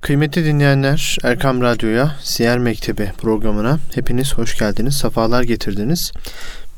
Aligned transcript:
Kıymetli 0.00 0.44
dinleyenler, 0.44 1.16
Erkam 1.22 1.60
Radyo'ya, 1.62 2.16
Siyer 2.22 2.58
Mektebi 2.58 3.12
programına 3.18 3.78
hepiniz 3.94 4.34
hoş 4.34 4.58
geldiniz, 4.58 4.94
sefalar 4.96 5.42
getirdiniz. 5.42 6.12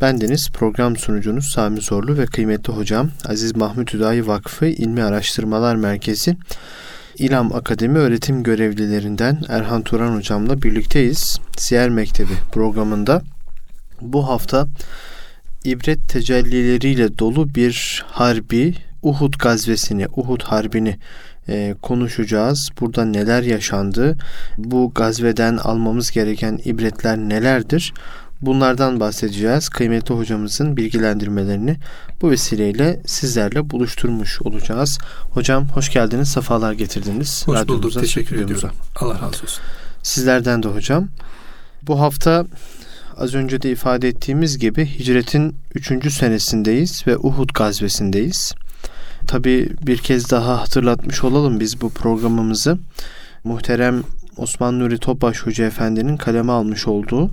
Ben 0.01 0.21
Deniz, 0.21 0.51
program 0.51 0.97
sunucunuz 0.97 1.53
Sami 1.53 1.81
Zorlu 1.81 2.19
ve 2.19 2.27
kıymetli 2.27 2.73
hocam 2.73 3.11
Aziz 3.25 3.57
Mahmut 3.57 3.95
Hüdayi 3.95 4.27
Vakfı 4.27 4.67
İlmi 4.67 5.03
Araştırmalar 5.03 5.77
Merkezi 5.77 6.37
İlam 7.19 7.55
Akademi 7.55 7.99
öğretim 7.99 8.43
görevlilerinden 8.43 9.43
Erhan 9.49 9.83
Turan 9.83 10.17
hocamla 10.17 10.63
birlikteyiz. 10.63 11.39
Siyer 11.57 11.91
Mektebi 11.91 12.35
programında 12.53 13.23
bu 14.01 14.29
hafta 14.29 14.69
ibret 15.65 16.09
tecellileriyle 16.09 17.19
dolu 17.19 17.55
bir 17.55 18.05
harbi 18.07 18.75
Uhud 19.03 19.35
gazvesini, 19.39 20.07
Uhud 20.17 20.43
harbini 20.43 20.99
e, 21.49 21.75
konuşacağız. 21.83 22.69
Burada 22.81 23.05
neler 23.05 23.43
yaşandı? 23.43 24.17
Bu 24.59 24.93
gazveden 24.95 25.57
almamız 25.57 26.11
gereken 26.11 26.61
ibretler 26.65 27.19
nelerdir? 27.19 27.93
Bunlardan 28.43 29.01
bahsedeceğiz. 29.01 29.69
Kıymetli 29.69 30.15
hocamızın 30.15 30.77
bilgilendirmelerini 30.77 31.77
bu 32.23 32.31
vesileyle 32.31 33.01
sizlerle 33.07 33.71
buluşturmuş 33.71 34.43
olacağız. 34.43 34.99
Hocam 35.31 35.69
hoş 35.69 35.93
geldiniz, 35.93 36.29
sefalar 36.29 36.73
getirdiniz. 36.73 37.47
Hoş 37.47 37.69
bulduk, 37.69 37.93
teşekkür 37.93 38.45
ediyorum. 38.45 38.71
Allah 38.97 39.15
razı 39.15 39.27
olsun. 39.27 39.63
Sizlerden 40.03 40.63
de 40.63 40.69
hocam. 40.69 41.09
Bu 41.83 42.01
hafta 42.01 42.47
az 43.17 43.35
önce 43.35 43.63
de 43.63 43.71
ifade 43.71 44.09
ettiğimiz 44.09 44.59
gibi 44.59 44.87
hicretin 44.87 45.57
3. 45.75 46.13
senesindeyiz 46.13 47.07
ve 47.07 47.17
Uhud 47.17 47.51
gazvesindeyiz. 47.55 48.53
Tabi 49.27 49.69
bir 49.87 49.99
kez 49.99 50.31
daha 50.31 50.61
hatırlatmış 50.61 51.25
olalım 51.25 51.61
biz 51.61 51.81
bu 51.81 51.91
programımızı. 51.91 52.79
Muhterem 53.45 54.03
Osman 54.37 54.79
Nuri 54.79 54.99
Topbaş 54.99 55.43
Hoca 55.43 55.65
Efendi'nin 55.65 56.17
kaleme 56.17 56.53
almış 56.53 56.89
olduğu 56.89 57.31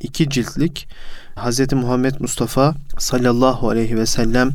iki 0.00 0.28
ciltlik 0.28 0.88
Hz. 1.36 1.72
Muhammed 1.72 2.14
Mustafa 2.20 2.74
sallallahu 2.98 3.68
aleyhi 3.68 3.96
ve 3.96 4.06
sellem 4.06 4.50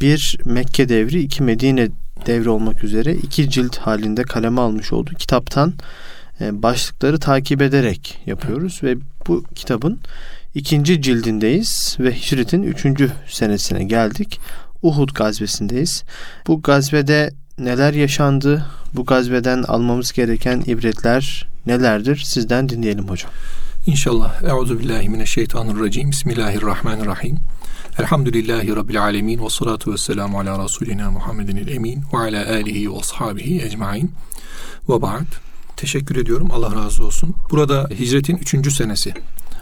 bir 0.00 0.38
Mekke 0.44 0.88
devri 0.88 1.20
iki 1.20 1.42
Medine 1.42 1.88
devri 2.26 2.48
olmak 2.48 2.84
üzere 2.84 3.14
iki 3.14 3.50
cilt 3.50 3.76
halinde 3.76 4.22
kaleme 4.22 4.60
almış 4.60 4.92
olduğu 4.92 5.14
kitaptan 5.14 5.74
e, 6.40 6.62
başlıkları 6.62 7.18
takip 7.18 7.62
ederek 7.62 8.18
yapıyoruz 8.26 8.80
ve 8.82 8.96
bu 9.26 9.44
kitabın 9.54 10.00
ikinci 10.54 11.02
cildindeyiz 11.02 11.96
ve 12.00 12.12
hicretin 12.12 12.62
üçüncü 12.62 13.10
senesine 13.28 13.84
geldik. 13.84 14.40
Uhud 14.84 15.08
gazvesindeyiz. 15.14 16.04
Bu 16.46 16.62
gazvede 16.62 17.30
neler 17.58 17.92
yaşandı? 17.92 18.66
Bu 18.94 19.04
gazveden 19.04 19.62
almamız 19.62 20.12
gereken 20.12 20.62
ibretler 20.66 21.48
nelerdir? 21.66 22.16
Sizden 22.16 22.68
dinleyelim 22.68 23.08
hocam. 23.08 23.30
İnşallah. 23.86 24.42
Euzu 24.42 24.78
billahi 24.78 25.08
mineşşeytanirracim. 25.08 26.10
Bismillahirrahmanirrahim. 26.10 27.38
Elhamdülillahi 27.98 28.76
Rabbil 28.76 29.02
alemin. 29.02 29.44
Ve 29.44 29.50
salatu 29.50 29.92
ve 29.92 29.98
selamu 29.98 30.38
ala 30.40 30.64
Resulina 30.64 31.10
Muhammedin 31.10 31.66
emin 31.66 32.04
ve 32.12 32.18
ala 32.18 32.48
alihi 32.48 32.92
ve 32.92 32.96
ashabihi 32.98 33.62
ecmain. 33.62 34.12
Ve 34.88 35.02
ba'd. 35.02 35.26
Teşekkür 35.76 36.16
ediyorum. 36.16 36.50
Allah 36.50 36.74
razı 36.76 37.04
olsun. 37.04 37.34
Burada 37.50 37.88
hicretin 37.98 38.36
üçüncü 38.36 38.70
senesi. 38.70 39.14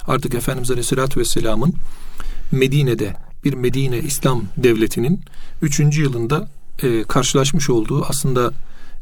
Artık 0.06 0.34
Efendimiz 0.34 0.70
Aleyhisselatü 0.70 1.20
Vesselam'ın 1.20 1.74
Medine'de 2.52 3.16
bir 3.44 3.52
Medine 3.54 3.98
İslam 3.98 4.44
Devleti'nin 4.56 5.20
üçüncü 5.62 6.02
yılında 6.02 6.48
e, 6.82 7.02
karşılaşmış 7.02 7.70
olduğu 7.70 8.04
aslında 8.04 8.52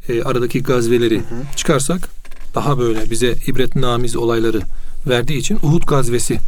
e, 0.09 0.23
aradaki 0.23 0.63
gazveleri 0.63 1.15
hı 1.15 1.21
hı. 1.21 1.55
çıkarsak 1.55 2.09
daha 2.55 2.79
böyle 2.79 3.11
bize 3.11 3.35
ibretnamiz 3.47 4.15
olayları 4.15 4.61
verdiği 5.07 5.37
için 5.37 5.55
Uhud 5.55 5.83
gazvesi 5.87 6.39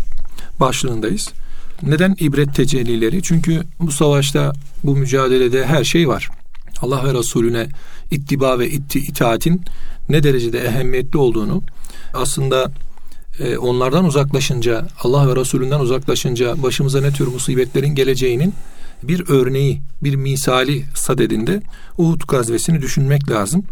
başlığındayız. 0.59 1.30
Neden 1.81 2.16
ibret 2.19 2.55
tecellileri? 2.55 3.23
Çünkü 3.23 3.64
bu 3.80 3.92
savaşta, 3.92 4.54
bu 4.83 4.95
mücadelede 4.95 5.65
her 5.65 5.83
şey 5.83 6.08
var. 6.08 6.30
Allah 6.81 7.05
ve 7.05 7.14
Resulüne 7.14 7.67
ittiba 8.11 8.60
ve 8.60 8.70
itti, 8.70 8.99
itaatin 8.99 9.61
ne 10.10 10.23
derecede 10.23 10.60
ehemmiyetli 10.60 11.17
olduğunu 11.17 11.64
aslında 12.14 12.71
e, 13.39 13.58
onlardan 13.58 14.05
uzaklaşınca, 14.05 14.88
Allah 15.04 15.27
ve 15.27 15.36
Resulünden 15.36 15.80
uzaklaşınca 15.80 16.64
başımıza 16.64 17.02
ne 17.02 17.11
tür 17.11 17.27
musibetlerin 17.27 17.95
geleceğinin 17.95 18.54
bir 19.04 19.30
örneği, 19.30 19.82
bir 20.04 20.16
misali 20.16 20.83
sadedinde 20.95 21.61
Uhud 21.98 22.22
gazvesini 22.27 22.82
düşünmek 22.82 23.32
lazım. 23.32 23.64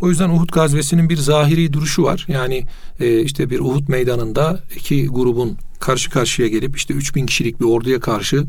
O 0.00 0.08
yüzden 0.08 0.28
Uhud 0.28 0.48
gazvesinin 0.48 1.08
bir 1.08 1.16
zahiri 1.16 1.72
duruşu 1.72 2.02
var. 2.02 2.26
Yani 2.28 2.64
e, 3.00 3.20
işte 3.20 3.50
bir 3.50 3.60
Uhud 3.60 3.88
meydanında 3.88 4.60
iki 4.76 5.06
grubun 5.06 5.56
karşı 5.80 6.10
karşıya 6.10 6.48
gelip 6.48 6.76
işte 6.76 6.94
3000 6.94 7.26
kişilik 7.26 7.60
bir 7.60 7.64
orduya 7.64 8.00
karşı 8.00 8.44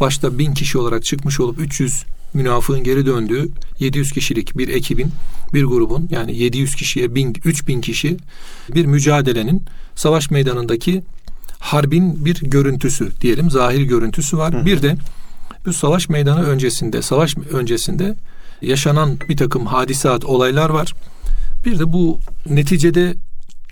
başta 0.00 0.38
1000 0.38 0.54
kişi 0.54 0.78
olarak 0.78 1.04
çıkmış 1.04 1.40
olup 1.40 1.60
300 1.60 2.04
münafığın 2.34 2.82
geri 2.82 3.06
döndüğü 3.06 3.48
700 3.78 4.12
kişilik 4.12 4.58
bir 4.58 4.68
ekibin, 4.68 5.12
bir 5.54 5.64
grubun 5.64 6.08
yani 6.10 6.36
700 6.36 6.74
kişiye 6.74 7.14
1000, 7.14 7.36
3000 7.44 7.80
kişi 7.80 8.16
bir 8.74 8.86
mücadelenin 8.86 9.62
savaş 9.96 10.30
meydanındaki 10.30 11.02
harbin 11.58 12.24
bir 12.24 12.40
görüntüsü 12.40 13.12
diyelim, 13.20 13.50
zahir 13.50 13.82
görüntüsü 13.82 14.38
var. 14.38 14.54
Hı. 14.54 14.66
Bir 14.66 14.82
de 14.82 14.96
bu 15.66 15.72
savaş 15.72 16.08
meydanı 16.08 16.44
öncesinde, 16.44 17.02
savaş 17.02 17.36
öncesinde 17.36 18.16
yaşanan 18.62 19.18
bir 19.28 19.36
takım 19.36 19.66
hadisat, 19.66 20.24
olaylar 20.24 20.70
var. 20.70 20.94
Bir 21.64 21.78
de 21.78 21.92
bu 21.92 22.20
neticede 22.50 23.14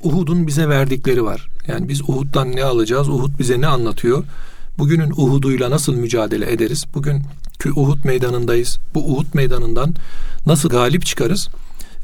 Uhud'un 0.02 0.46
bize 0.46 0.68
verdikleri 0.68 1.24
var. 1.24 1.48
Yani 1.66 1.88
biz 1.88 2.02
Uhud'dan 2.02 2.56
ne 2.56 2.64
alacağız? 2.64 3.08
Uhud 3.08 3.38
bize 3.38 3.60
ne 3.60 3.66
anlatıyor? 3.66 4.24
Bugünün 4.78 5.10
Uhud'uyla 5.10 5.70
nasıl 5.70 5.94
mücadele 5.94 6.52
ederiz? 6.52 6.84
Bugün 6.94 7.22
Uhud 7.76 8.04
meydanındayız. 8.04 8.78
Bu 8.94 9.12
Uhud 9.12 9.26
meydanından 9.34 9.94
nasıl 10.46 10.68
galip 10.68 11.06
çıkarız? 11.06 11.48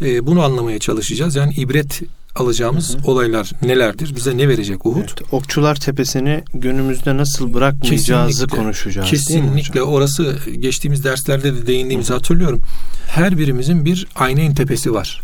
Ee, 0.02 0.26
bunu 0.26 0.42
anlamaya 0.42 0.78
çalışacağız. 0.78 1.36
Yani 1.36 1.54
ibret 1.54 2.02
alacağımız 2.36 2.94
hı 2.94 2.98
hı. 2.98 3.10
olaylar 3.10 3.52
nelerdir? 3.62 4.16
Bize 4.16 4.36
ne 4.36 4.48
verecek 4.48 4.86
Uhud? 4.86 4.98
Evet, 4.98 5.32
Okçular 5.32 5.76
Tepesi'ni 5.76 6.44
günümüzde 6.54 7.16
nasıl 7.16 7.54
bırakmayacağızı 7.54 8.30
kesinlikle, 8.30 8.56
konuşacağız. 8.56 9.10
Kesinlikle 9.10 9.82
orası 9.82 10.36
geçtiğimiz 10.58 11.04
derslerde 11.04 11.54
de 11.54 11.66
değindiğimizi 11.66 12.10
hı. 12.10 12.14
hatırlıyorum. 12.14 12.60
Her 13.06 13.38
birimizin 13.38 13.84
bir 13.84 14.06
ayneyn 14.14 14.54
tepesi 14.54 14.94
var. 14.94 15.22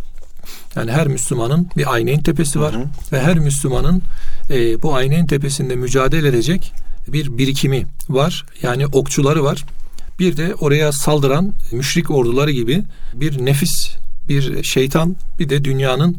Yani 0.76 0.92
her 0.92 1.08
Müslümanın 1.08 1.68
bir 1.76 1.94
ayneyn 1.94 2.22
tepesi 2.22 2.60
var 2.60 2.74
hı 2.74 2.78
hı. 2.78 2.84
ve 3.12 3.20
her 3.20 3.38
Müslümanın 3.38 4.02
e, 4.50 4.82
bu 4.82 4.94
ayneyn 4.94 5.26
tepesinde 5.26 5.76
mücadele 5.76 6.28
edecek 6.28 6.72
bir 7.08 7.38
birikimi 7.38 7.86
var. 8.08 8.46
Yani 8.62 8.86
okçuları 8.86 9.44
var. 9.44 9.64
Bir 10.18 10.36
de 10.36 10.54
oraya 10.54 10.92
saldıran 10.92 11.52
müşrik 11.72 12.10
orduları 12.10 12.50
gibi 12.50 12.82
bir 13.14 13.44
nefis, 13.44 13.96
bir 14.28 14.62
şeytan, 14.62 15.16
bir 15.38 15.48
de 15.48 15.64
dünyanın 15.64 16.16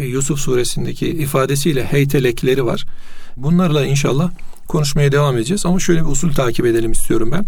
Yusuf 0.00 0.38
suresindeki 0.38 1.06
ifadesiyle 1.06 1.84
heytelekleri 1.84 2.66
var. 2.66 2.86
Bunlarla 3.36 3.86
inşallah 3.86 4.30
konuşmaya 4.68 5.12
devam 5.12 5.36
edeceğiz. 5.36 5.66
Ama 5.66 5.80
şöyle 5.80 6.00
bir 6.00 6.10
usul 6.10 6.32
takip 6.32 6.66
edelim 6.66 6.92
istiyorum 6.92 7.30
ben. 7.32 7.46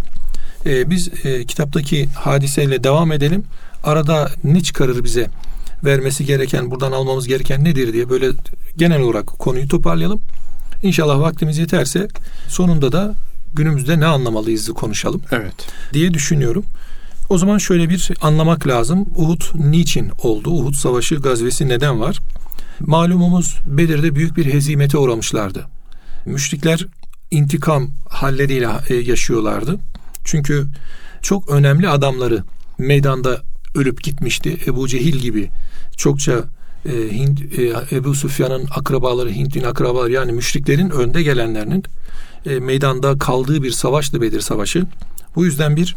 Ee, 0.66 0.90
biz 0.90 1.08
e, 1.24 1.44
kitaptaki 1.44 2.06
hadiseyle 2.06 2.84
devam 2.84 3.12
edelim. 3.12 3.44
Arada 3.84 4.30
ne 4.44 4.60
çıkarır 4.60 5.04
bize 5.04 5.26
vermesi 5.84 6.26
gereken, 6.26 6.70
buradan 6.70 6.92
almamız 6.92 7.26
gereken 7.28 7.64
nedir 7.64 7.92
diye 7.92 8.10
böyle 8.10 8.30
genel 8.76 9.00
olarak 9.00 9.26
konuyu 9.26 9.68
toparlayalım. 9.68 10.20
İnşallah 10.82 11.20
vaktimiz 11.20 11.58
yeterse 11.58 12.08
sonunda 12.48 12.92
da 12.92 13.14
günümüzde 13.54 14.00
ne 14.00 14.06
anlamalıyızı 14.06 14.74
konuşalım. 14.74 15.22
Evet. 15.32 15.54
Diye 15.92 16.14
düşünüyorum. 16.14 16.64
O 17.28 17.38
zaman 17.38 17.58
şöyle 17.58 17.88
bir 17.88 18.10
anlamak 18.22 18.66
lazım. 18.66 19.06
Uhud 19.16 19.42
niçin 19.54 20.10
oldu? 20.22 20.50
Uhud 20.50 20.74
savaşı 20.74 21.14
gazvesi 21.14 21.68
neden 21.68 22.00
var? 22.00 22.18
Malumumuz 22.80 23.58
Bedir'de 23.66 24.14
büyük 24.14 24.36
bir 24.36 24.52
hezimete 24.52 24.98
uğramışlardı. 24.98 25.66
Müşrikler 26.26 26.86
intikam 27.30 27.90
halleriyle 28.08 28.68
e, 28.88 28.94
yaşıyorlardı. 28.94 29.78
Çünkü 30.24 30.66
çok 31.22 31.50
önemli 31.50 31.88
adamları 31.88 32.44
meydanda 32.78 33.42
ölüp 33.74 34.02
gitmişti. 34.02 34.58
Ebu 34.66 34.88
Cehil 34.88 35.16
gibi 35.16 35.50
çokça 35.96 36.44
e, 36.86 36.92
Hint, 36.92 37.58
e, 37.58 37.96
Ebu 37.96 38.14
Süfyan'ın 38.14 38.68
akrabaları, 38.70 39.30
Hint'in 39.30 39.62
akrabaları 39.62 40.12
yani 40.12 40.32
müşriklerin 40.32 40.90
önde 40.90 41.22
gelenlerinin 41.22 41.84
e, 42.46 42.58
meydanda 42.60 43.18
kaldığı 43.18 43.62
bir 43.62 43.70
savaştı 43.70 44.22
Bedir 44.22 44.40
Savaşı. 44.40 44.86
Bu 45.36 45.44
yüzden 45.44 45.76
bir 45.76 45.96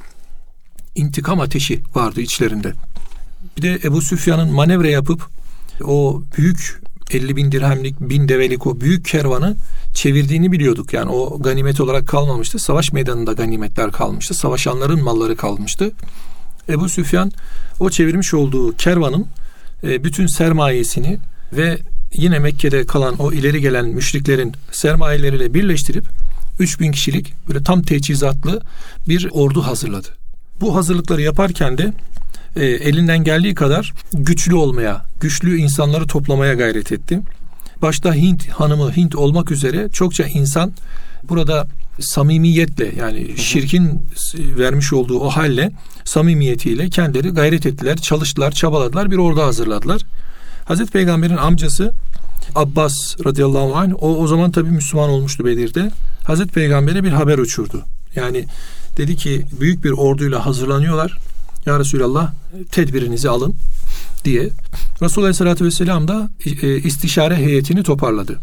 intikam 0.96 1.40
ateşi 1.40 1.82
vardı 1.96 2.22
içlerinde. 2.22 2.74
Bir 3.58 3.62
de 3.62 3.80
Ebu 3.84 4.02
Süfyan'ın 4.02 4.54
manevra 4.54 4.88
yapıp 4.88 5.22
o 5.84 6.24
büyük 6.38 6.82
50 7.12 7.36
bin 7.36 7.52
dirhemlik, 7.52 8.02
bin 8.02 8.28
develik 8.28 8.68
o 8.68 8.82
büyük 8.82 9.06
kervanı 9.06 9.56
çevirdiğini 9.94 10.52
biliyorduk. 10.52 10.94
Yani 10.94 11.12
o 11.12 11.40
ganimet 11.40 11.82
olarak 11.82 12.08
kalmamıştı. 12.08 12.60
Savaş 12.60 12.94
meydanında 12.94 13.34
ganimetler 13.34 13.92
kalmıştı. 13.92 14.34
Savaşanların 14.34 15.04
malları 15.04 15.36
kalmıştı. 15.36 15.92
Ebu 16.70 16.90
Süfyan 16.90 17.32
o 17.80 17.90
çevirmiş 17.90 18.34
olduğu 18.34 18.76
kervanın 18.76 19.28
e, 19.84 20.04
bütün 20.04 20.28
sermayesini 20.28 21.18
ve 21.54 21.78
yine 22.14 22.40
Mekke'de 22.40 22.86
kalan 22.86 23.16
o 23.20 23.34
ileri 23.34 23.62
gelen 23.62 23.86
müşriklerin 23.86 24.54
sermayeleriyle 24.72 25.54
birleştirip 25.54 26.06
3000 26.60 26.92
kişilik 26.92 27.34
böyle 27.48 27.64
tam 27.64 27.82
teçhizatlı 27.82 28.62
bir 29.08 29.30
ordu 29.32 29.62
hazırladı. 29.62 30.08
Bu 30.62 30.76
hazırlıkları 30.76 31.22
yaparken 31.22 31.78
de 31.78 31.94
e, 32.56 32.66
elinden 32.66 33.24
geldiği 33.24 33.56
kadar 33.56 33.94
güçlü 34.14 34.56
olmaya, 34.56 35.06
güçlü 35.20 35.58
insanları 35.58 36.08
toplamaya 36.08 36.54
gayret 36.54 36.92
etti. 36.92 37.20
Başta 37.82 38.14
Hint 38.14 38.50
hanımı 38.50 38.92
Hint 38.92 39.16
olmak 39.16 39.52
üzere 39.52 39.90
çokça 39.90 40.24
insan 40.24 40.74
burada 41.30 41.68
samimiyetle 42.00 42.94
yani 42.98 43.38
şirkin 43.38 44.06
vermiş 44.36 44.94
olduğu 44.94 45.20
o 45.20 45.30
halle 45.30 45.72
samimiyetiyle 46.06 46.90
kendileri 46.90 47.30
gayret 47.30 47.66
ettiler, 47.66 47.98
çalıştılar, 47.98 48.52
çabaladılar, 48.52 49.12
bir 49.12 49.18
ordu 49.18 49.42
hazırladılar. 49.42 50.02
Hazreti 50.66 50.92
Peygamber'in 50.92 51.38
amcası 51.38 51.94
Abbas 52.56 53.16
radıyallahu 53.26 53.76
anh 53.76 54.04
o 54.04 54.18
o 54.18 54.28
zaman 54.28 54.52
tabii 54.52 54.70
Müslüman 54.70 55.10
olmuştu 55.10 55.46
Bedir'de. 55.46 55.92
Hazreti 56.24 56.52
Peygamber'e 56.52 57.04
bir 57.04 57.12
haber 57.12 57.38
uçurdu. 57.38 57.84
Yani 58.16 58.46
dedi 58.98 59.16
ki 59.16 59.46
büyük 59.60 59.84
bir 59.84 59.92
orduyla 59.92 60.46
hazırlanıyorlar. 60.46 61.18
Ya 61.66 61.80
Resulallah 61.80 62.34
tedbirinizi 62.72 63.30
alın 63.30 63.56
diye. 64.26 64.50
Resulullah 65.02 65.26
Aleyhisselatü 65.26 65.66
Vesselam 65.66 66.08
da 66.08 66.30
e, 66.62 66.78
istişare 66.78 67.36
heyetini 67.36 67.84
toparladı. 67.84 68.40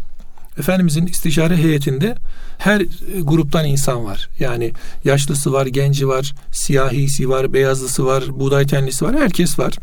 Efendimizin 0.59 1.07
istişare 1.07 1.57
heyetinde 1.57 2.15
her 2.57 2.81
gruptan 3.21 3.65
insan 3.65 4.05
var. 4.05 4.29
Yani 4.39 4.71
yaşlısı 5.03 5.53
var, 5.53 5.65
genci 5.65 6.07
var, 6.07 6.33
siyahisi 6.51 7.29
var, 7.29 7.53
beyazlısı 7.53 8.05
var, 8.05 8.23
buğday 8.39 8.65
tenlisi 8.65 9.05
var. 9.05 9.15
Herkes 9.15 9.59
var. 9.59 9.73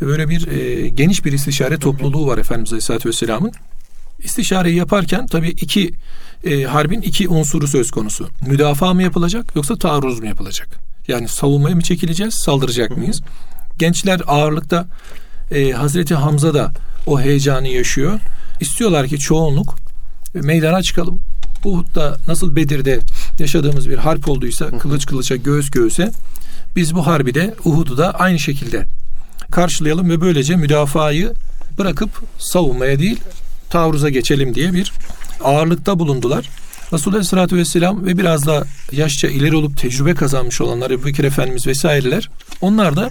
Böyle 0.00 0.28
bir 0.28 0.46
e, 0.46 0.88
geniş 0.88 1.24
bir 1.24 1.32
istişare 1.32 1.78
topluluğu 1.78 2.26
var 2.26 2.38
Efendimiz 2.38 2.72
Aleyhisselatü 2.72 3.08
Vesselam'ın. 3.08 3.52
İstişareyi 4.18 4.76
yaparken 4.76 5.26
tabii 5.26 5.48
iki 5.48 5.90
e, 6.44 6.62
harbin 6.62 7.00
iki 7.00 7.28
unsuru 7.28 7.66
söz 7.66 7.90
konusu. 7.90 8.28
Müdafaa 8.46 8.94
mı 8.94 9.02
yapılacak 9.02 9.56
yoksa 9.56 9.76
taarruz 9.76 10.20
mu 10.20 10.26
yapılacak? 10.26 10.91
Yani 11.08 11.28
savunmaya 11.28 11.76
mı 11.76 11.82
çekileceğiz, 11.82 12.34
saldıracak 12.34 12.96
mıyız? 12.96 13.22
Gençler 13.78 14.20
ağırlıkta 14.26 14.86
e, 15.50 15.70
Hazreti 15.70 16.14
Hamza 16.14 16.54
da 16.54 16.72
o 17.06 17.20
heyecanı 17.20 17.68
yaşıyor. 17.68 18.20
İstiyorlar 18.60 19.08
ki 19.08 19.18
çoğunluk 19.18 19.76
e, 20.34 20.40
meydana 20.40 20.82
çıkalım. 20.82 21.20
Uhud'da 21.64 22.16
nasıl 22.28 22.56
Bedir'de 22.56 23.00
yaşadığımız 23.38 23.90
bir 23.90 23.98
harp 23.98 24.28
olduysa 24.28 24.78
kılıç 24.78 25.06
kılıça 25.06 25.36
göğüs 25.36 25.70
göğüse 25.70 26.10
biz 26.76 26.94
bu 26.94 27.06
harbi 27.06 27.34
de 27.34 27.54
Uhud'u 27.64 27.98
da 27.98 28.10
aynı 28.10 28.38
şekilde 28.38 28.86
karşılayalım 29.50 30.10
ve 30.10 30.20
böylece 30.20 30.56
müdafayı 30.56 31.32
bırakıp 31.78 32.10
savunmaya 32.38 32.98
değil 32.98 33.20
taarruza 33.70 34.08
geçelim 34.08 34.54
diye 34.54 34.72
bir 34.72 34.92
ağırlıkta 35.44 35.98
bulundular. 35.98 36.48
Resulullah 36.92 37.16
Aleyhisselatü 37.16 37.56
Vesselam 37.56 38.06
ve 38.06 38.18
biraz 38.18 38.46
da 38.46 38.64
yaşça 38.92 39.28
ileri 39.28 39.56
olup 39.56 39.76
tecrübe 39.76 40.14
kazanmış 40.14 40.60
olanlar 40.60 40.90
Ebu 40.90 41.06
Bekir 41.06 41.24
Efendimiz 41.24 41.66
vesaireler 41.66 42.30
onlar 42.60 42.96
da 42.96 43.10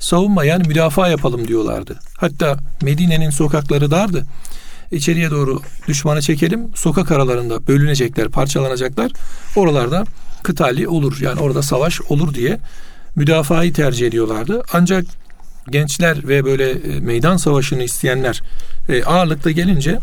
savunma 0.00 0.44
yani 0.44 0.68
müdafaa 0.68 1.08
yapalım 1.08 1.48
diyorlardı. 1.48 1.98
Hatta 2.18 2.56
Medine'nin 2.82 3.30
sokakları 3.30 3.90
dardı. 3.90 4.26
İçeriye 4.92 5.30
doğru 5.30 5.62
düşmana 5.88 6.20
çekelim. 6.20 6.70
Sokak 6.74 7.12
aralarında 7.12 7.66
bölünecekler, 7.66 8.28
parçalanacaklar. 8.28 9.12
Oralarda 9.56 10.04
kıtali 10.42 10.88
olur. 10.88 11.18
Yani 11.20 11.40
orada 11.40 11.62
savaş 11.62 12.00
olur 12.00 12.34
diye 12.34 12.58
müdafayı 13.16 13.72
tercih 13.72 14.06
ediyorlardı. 14.06 14.62
Ancak 14.72 15.04
gençler 15.70 16.28
ve 16.28 16.44
böyle 16.44 16.70
e, 16.70 17.00
meydan 17.00 17.36
savaşını 17.36 17.82
isteyenler 17.82 18.42
e, 18.88 19.04
ağırlıkta 19.04 19.50
gelince 19.50 19.98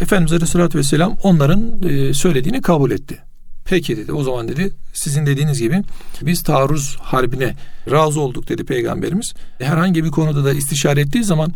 Efendimiz 0.00 0.32
Aleyhisselatü 0.32 0.78
Vesselam 0.78 1.16
onların 1.22 1.82
e, 1.82 2.14
söylediğini 2.14 2.62
kabul 2.62 2.90
etti. 2.90 3.18
Peki 3.64 3.96
dedi 3.96 4.12
o 4.12 4.22
zaman 4.22 4.48
dedi 4.48 4.72
sizin 4.92 5.26
dediğiniz 5.26 5.60
gibi 5.60 5.82
biz 6.22 6.42
taarruz 6.42 6.96
harbine 7.00 7.54
razı 7.90 8.20
olduk 8.20 8.48
dedi 8.48 8.64
peygamberimiz. 8.64 9.34
Herhangi 9.58 10.04
bir 10.04 10.10
konuda 10.10 10.44
da 10.44 10.52
istişare 10.52 11.00
ettiği 11.00 11.24
zaman 11.24 11.52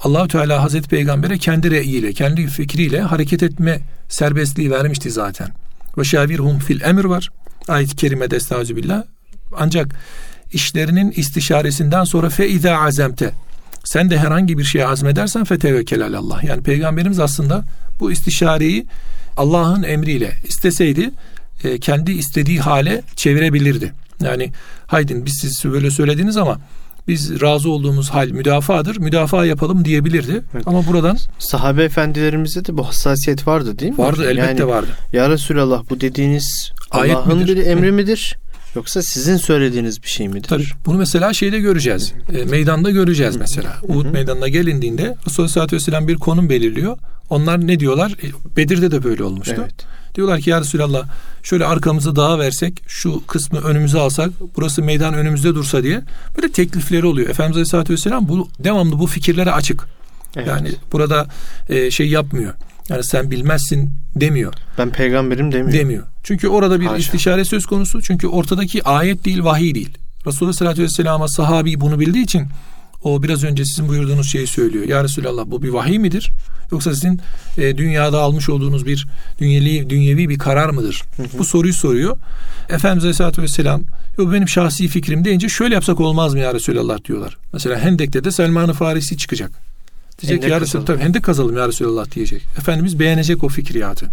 Allahü 0.00 0.28
Teala 0.28 0.62
Hazreti 0.62 0.88
Peygamber'e 0.88 1.38
kendi 1.38 1.70
reyiyle, 1.70 2.12
kendi 2.12 2.46
fikriyle 2.46 3.00
hareket 3.00 3.42
etme 3.42 3.80
serbestliği 4.08 4.70
vermişti 4.70 5.10
zaten. 5.10 5.48
Ve 5.98 6.04
şavirhum 6.04 6.58
fil 6.58 6.80
emir 6.80 7.04
var. 7.04 7.30
Ayet-i 7.68 7.96
kerimede 7.96 8.36
estağfirullah. 8.36 9.02
Ancak 9.56 9.94
işlerinin 10.52 11.10
istişaresinden 11.10 12.04
sonra 12.04 12.30
fe 12.30 12.48
izâ 12.48 12.78
azemte 12.78 13.32
sen 13.92 14.10
de 14.10 14.18
herhangi 14.18 14.58
bir 14.58 14.64
şeye 14.64 14.86
azmedersen 14.86 15.44
fetevekkel 15.44 16.02
Allah. 16.02 16.40
Yani 16.42 16.62
peygamberimiz 16.62 17.18
aslında 17.18 17.64
bu 18.00 18.12
istişareyi 18.12 18.86
Allah'ın 19.36 19.82
emriyle 19.82 20.32
isteseydi 20.44 21.10
e, 21.64 21.78
kendi 21.78 22.12
istediği 22.12 22.60
hale 22.60 23.02
çevirebilirdi. 23.16 23.92
Yani 24.22 24.52
haydin 24.86 25.26
biz 25.26 25.38
siz 25.38 25.64
böyle 25.64 25.90
söylediniz 25.90 26.36
ama 26.36 26.58
biz 27.08 27.40
razı 27.40 27.70
olduğumuz 27.70 28.10
hal 28.10 28.28
müdafadır. 28.28 28.96
Müdafaa 28.96 29.44
yapalım 29.46 29.84
diyebilirdi. 29.84 30.42
Evet. 30.54 30.62
Ama 30.66 30.86
buradan 30.86 31.18
sahabe 31.38 31.84
efendilerimizde 31.84 32.64
de 32.64 32.76
bu 32.76 32.88
hassasiyet 32.88 33.46
vardı 33.46 33.78
değil 33.78 33.92
mi? 33.92 33.98
Vardı 33.98 34.24
elbette 34.30 34.62
yani, 34.62 34.66
vardı. 34.66 34.90
Ya 35.12 35.30
Resulallah 35.30 35.82
bu 35.90 36.00
dediğiniz 36.00 36.72
Allah'ın 36.90 37.46
bir 37.46 37.66
emri 37.66 37.92
midir? 37.92 38.36
Yoksa 38.74 39.02
sizin 39.02 39.36
söylediğiniz 39.36 40.02
bir 40.02 40.08
şey 40.08 40.28
midir? 40.28 40.48
Tabii. 40.48 40.66
Bunu 40.86 40.98
mesela 40.98 41.32
şeyde 41.32 41.58
göreceğiz. 41.58 42.12
E, 42.32 42.44
meydanda 42.44 42.90
göreceğiz 42.90 43.36
mesela. 43.36 43.76
Uhud 43.82 44.06
meydanına 44.06 44.48
gelindiğinde 44.48 45.16
Resulullah 45.26 45.72
Vesselam 45.72 46.08
bir 46.08 46.16
konum 46.16 46.48
belirliyor. 46.48 46.98
Onlar 47.30 47.66
ne 47.66 47.80
diyorlar? 47.80 48.12
E, 48.12 48.56
Bedir'de 48.56 48.90
de 48.90 49.04
böyle 49.04 49.24
olmuştu. 49.24 49.56
Evet. 49.58 49.74
Diyorlar 50.14 50.40
ki 50.40 50.50
ya 50.50 50.60
Resulallah 50.60 51.08
şöyle 51.42 51.66
arkamızı 51.66 52.16
dağa 52.16 52.38
versek 52.38 52.82
şu 52.86 53.26
kısmı 53.26 53.60
önümüze 53.60 53.98
alsak 53.98 54.30
burası 54.56 54.82
meydan 54.82 55.14
önümüzde 55.14 55.54
dursa 55.54 55.82
diye 55.82 56.02
böyle 56.36 56.52
teklifleri 56.52 57.06
oluyor. 57.06 57.28
Efendimiz 57.28 57.56
Aleyhisselatü 57.56 57.92
Vesselam 57.92 58.28
bu, 58.28 58.48
devamlı 58.58 58.98
bu 58.98 59.06
fikirlere 59.06 59.52
açık. 59.52 59.84
Evet. 60.36 60.48
Yani 60.48 60.68
burada 60.92 61.26
e, 61.68 61.90
şey 61.90 62.08
yapmıyor. 62.08 62.54
Yani 62.92 63.04
sen 63.04 63.30
bilmezsin 63.30 63.90
demiyor. 64.16 64.54
Ben 64.78 64.90
peygamberim 64.90 65.52
demiyor. 65.52 65.72
Demiyor. 65.72 66.04
Çünkü 66.22 66.48
orada 66.48 66.80
bir 66.80 66.86
Haşa. 66.86 66.98
istişare 66.98 67.44
söz 67.44 67.66
konusu. 67.66 68.02
Çünkü 68.02 68.26
ortadaki 68.26 68.84
ayet 68.84 69.24
değil 69.24 69.44
vahiy 69.44 69.74
değil. 69.74 69.98
Resulullah 70.26 70.52
sallallahu 70.52 70.82
aleyhi 71.00 71.22
ve 71.22 71.28
sahabi 71.28 71.80
bunu 71.80 72.00
bildiği 72.00 72.24
için 72.24 72.46
o 73.04 73.22
biraz 73.22 73.44
önce 73.44 73.64
sizin 73.64 73.88
buyurduğunuz 73.88 74.30
şeyi 74.30 74.46
söylüyor. 74.46 74.88
Ya 74.88 75.04
Resulallah 75.04 75.44
bu 75.46 75.62
bir 75.62 75.68
vahiy 75.68 75.98
midir? 75.98 76.30
Yoksa 76.72 76.94
sizin 76.94 77.20
e, 77.58 77.76
dünyada 77.76 78.20
almış 78.20 78.48
olduğunuz 78.48 78.86
bir 78.86 79.06
dünyevi, 79.40 79.90
dünyevi 79.90 80.28
bir 80.28 80.38
karar 80.38 80.70
mıdır? 80.70 81.02
Hı 81.16 81.22
hı. 81.22 81.26
Bu 81.38 81.44
soruyu 81.44 81.74
soruyor. 81.74 82.16
Efendimiz 82.68 83.04
Aleyhisselatü 83.04 83.42
Vesselam 83.42 83.82
yok 84.18 84.32
benim 84.32 84.48
şahsi 84.48 84.88
fikrim 84.88 85.24
deyince 85.24 85.48
şöyle 85.48 85.74
yapsak 85.74 86.00
olmaz 86.00 86.34
mı 86.34 86.40
ya 86.40 86.54
Resulallah 86.54 87.04
diyorlar. 87.04 87.36
Mesela 87.52 87.78
Hendek'te 87.78 88.24
de 88.24 88.30
Selman-ı 88.30 88.72
Farisi 88.72 89.16
çıkacak. 89.16 89.71
Diyecek 90.20 90.36
hendek 90.36 90.50
ya 90.50 90.60
Resulallah 90.60 90.86
tabii 90.86 91.02
hendek 91.02 91.22
kazalım 91.22 91.56
ya 91.56 91.68
Resulallah 91.68 92.10
diyecek. 92.10 92.42
Efendimiz 92.58 92.98
beğenecek 92.98 93.44
o 93.44 93.48
fikriyatı. 93.48 94.10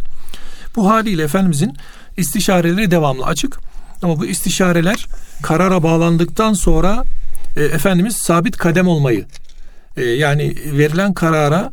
Bu 0.76 0.90
haliyle 0.90 1.24
Efendimizin 1.24 1.78
istişareleri 2.18 2.92
devamlı 2.92 3.26
açık. 3.26 3.60
Ama 4.02 4.20
bu 4.20 4.26
istişareler 4.26 5.08
karara 5.42 5.84
bağlandıktan 5.84 6.54
sonra 6.54 7.04
e, 7.58 7.64
Efendimiz 7.64 8.16
sabit 8.16 8.58
kadem 8.58 8.88
olmayı 8.88 9.26
e, 9.98 10.04
yani 10.04 10.56
verilen 10.66 11.14
karara 11.14 11.72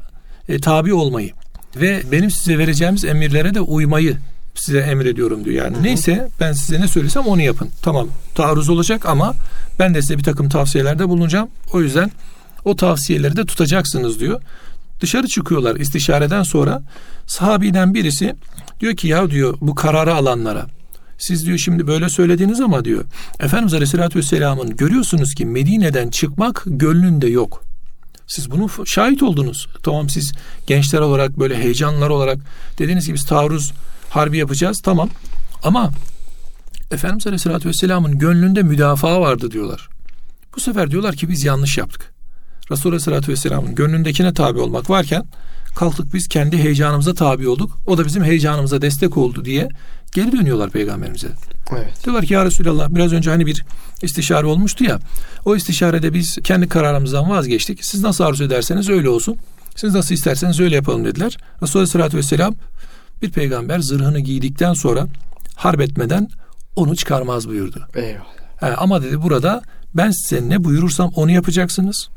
e, 0.49 0.59
tabi 0.59 0.95
olmayı 0.95 1.31
ve 1.77 2.03
benim 2.13 2.31
size 2.31 2.59
vereceğimiz 2.59 3.05
emirlere 3.05 3.55
de 3.55 3.61
uymayı 3.61 4.17
size 4.55 4.79
emrediyorum 4.79 5.45
diyor. 5.45 5.65
Yani 5.65 5.77
Hı-hı. 5.77 5.83
neyse 5.83 6.29
ben 6.41 6.53
size 6.53 6.81
ne 6.81 6.89
söylesem 6.89 7.23
onu 7.23 7.43
yapın. 7.43 7.71
Tamam 7.83 8.09
taarruz 8.35 8.69
olacak 8.69 9.07
ama 9.07 9.35
ben 9.79 9.95
de 9.95 10.03
size 10.03 10.19
bir 10.19 10.23
takım 10.23 10.49
tavsiyelerde 10.49 11.09
bulunacağım. 11.09 11.49
O 11.73 11.81
yüzden 11.81 12.11
o 12.67 12.77
tavsiyeleri 12.77 13.37
de 13.37 13.45
tutacaksınız 13.45 14.21
diyor. 14.21 14.43
Dışarı 15.01 15.29
çıkıyorlar 15.29 15.77
istişareden 15.77 16.43
sonra 16.43 16.83
sahabiden 17.27 17.95
birisi 17.95 18.37
diyor 18.81 18.97
ki 18.97 19.09
ya 19.09 19.31
diyor 19.31 19.59
bu 19.61 19.75
kararı 19.75 20.15
alanlara 20.15 20.67
siz 21.19 21.47
diyor 21.47 21.59
şimdi 21.59 21.87
böyle 21.87 22.09
söylediniz 22.09 22.61
ama 22.61 22.85
diyor 22.85 23.05
Efendimiz 23.41 23.75
Aleyhisselatü 23.75 24.19
Vesselam'ın 24.19 24.77
görüyorsunuz 24.77 25.35
ki 25.35 25.47
Medine'den 25.47 26.11
çıkmak 26.11 26.63
gönlünde 26.67 27.27
yok. 27.27 27.65
Siz 28.27 28.51
bunu 28.51 28.87
şahit 28.87 29.23
oldunuz. 29.23 29.69
Tamam 29.83 30.09
siz 30.09 30.33
gençler 30.67 31.01
olarak 31.01 31.39
böyle 31.39 31.59
heyecanlar 31.59 32.11
olarak 32.11 32.39
dediğiniz 32.79 33.07
gibi 33.07 33.19
taarruz 33.19 33.73
harbi 34.11 34.39
yapacağız 34.39 34.81
tamam 34.83 35.09
ama 35.63 35.91
Efendimiz 36.91 37.27
Aleyhisselatü 37.27 37.69
Vesselam'ın 37.69 38.19
gönlünde 38.19 38.63
müdafaa 38.63 39.21
vardı 39.21 39.51
diyorlar. 39.51 39.89
Bu 40.57 40.61
sefer 40.61 40.91
diyorlar 40.91 41.15
ki 41.15 41.29
biz 41.29 41.45
yanlış 41.45 41.79
yaptık. 41.79 42.16
Resulullah 42.71 42.95
Aleyhisselatü 42.95 43.33
Vesselam'ın 43.33 43.75
gönlündekine 43.75 44.35
tabi 44.35 44.61
olmak 44.61 44.91
varken 44.91 45.25
kalktık 45.77 46.15
biz 46.15 46.29
kendi 46.29 46.59
heyecanımıza 46.59 47.15
tabi 47.15 47.49
olduk. 47.49 47.79
O 47.87 47.99
da 47.99 48.05
bizim 48.05 48.25
heyecanımıza 48.25 48.83
destek 48.83 49.17
oldu 49.17 49.45
diye 49.45 49.69
geri 50.13 50.33
dönüyorlar 50.33 50.71
peygamberimize. 50.71 51.29
Evet. 51.73 52.05
Diyorlar 52.05 52.25
ki 52.25 52.35
ya 52.35 52.45
Resulallah 52.45 52.89
biraz 52.89 53.13
önce 53.13 53.31
hani 53.31 53.47
bir 53.47 53.65
istişare 54.03 54.47
olmuştu 54.47 54.85
ya. 54.85 54.99
O 55.45 55.57
istişarede 55.57 56.15
biz 56.15 56.39
kendi 56.45 56.69
kararımızdan 56.69 57.31
vazgeçtik. 57.31 57.85
Siz 57.85 58.03
nasıl 58.03 58.25
arzu 58.25 58.45
ederseniz 58.45 58.89
öyle 58.89 59.09
olsun. 59.09 59.37
Siz 59.77 59.95
nasıl 59.95 60.15
isterseniz 60.15 60.61
öyle 60.61 60.75
yapalım 60.75 61.05
dediler. 61.05 61.37
Resulullah 61.63 61.83
Aleyhisselatü 61.83 62.17
Vesselam 62.17 62.55
bir 63.23 63.31
peygamber 63.31 63.79
zırhını 63.79 64.21
giydikten 64.21 64.73
sonra 64.73 65.07
harp 65.55 65.81
etmeden 65.81 66.29
onu 66.77 66.97
çıkarmaz 66.97 67.49
buyurdu. 67.49 67.89
Eyvallah. 67.95 68.27
He, 68.57 68.77
ama 68.77 69.03
dedi 69.03 69.23
burada 69.23 69.63
ben 69.95 70.11
size 70.11 70.49
ne 70.49 70.65
buyurursam 70.65 71.13
onu 71.17 71.31
yapacaksınız. 71.31 72.09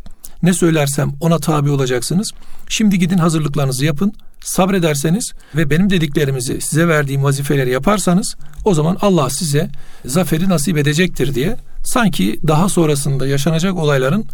Ne 0.43 0.53
söylersem 0.53 1.11
ona 1.19 1.39
tabi 1.39 1.69
olacaksınız. 1.69 2.31
Şimdi 2.69 2.99
gidin 2.99 3.17
hazırlıklarınızı 3.17 3.85
yapın. 3.85 4.13
Sabrederseniz 4.43 5.31
ve 5.55 5.69
benim 5.69 5.89
dediklerimizi 5.89 6.61
size 6.61 6.87
verdiğim 6.87 7.23
vazifeleri 7.23 7.69
yaparsanız 7.69 8.35
o 8.65 8.73
zaman 8.73 8.97
Allah 9.01 9.29
size 9.29 9.69
zaferi 10.05 10.49
nasip 10.49 10.77
edecektir 10.77 11.35
diye 11.35 11.57
sanki 11.83 12.39
daha 12.47 12.69
sonrasında 12.69 13.27
yaşanacak 13.27 13.75
olayların 13.75 14.25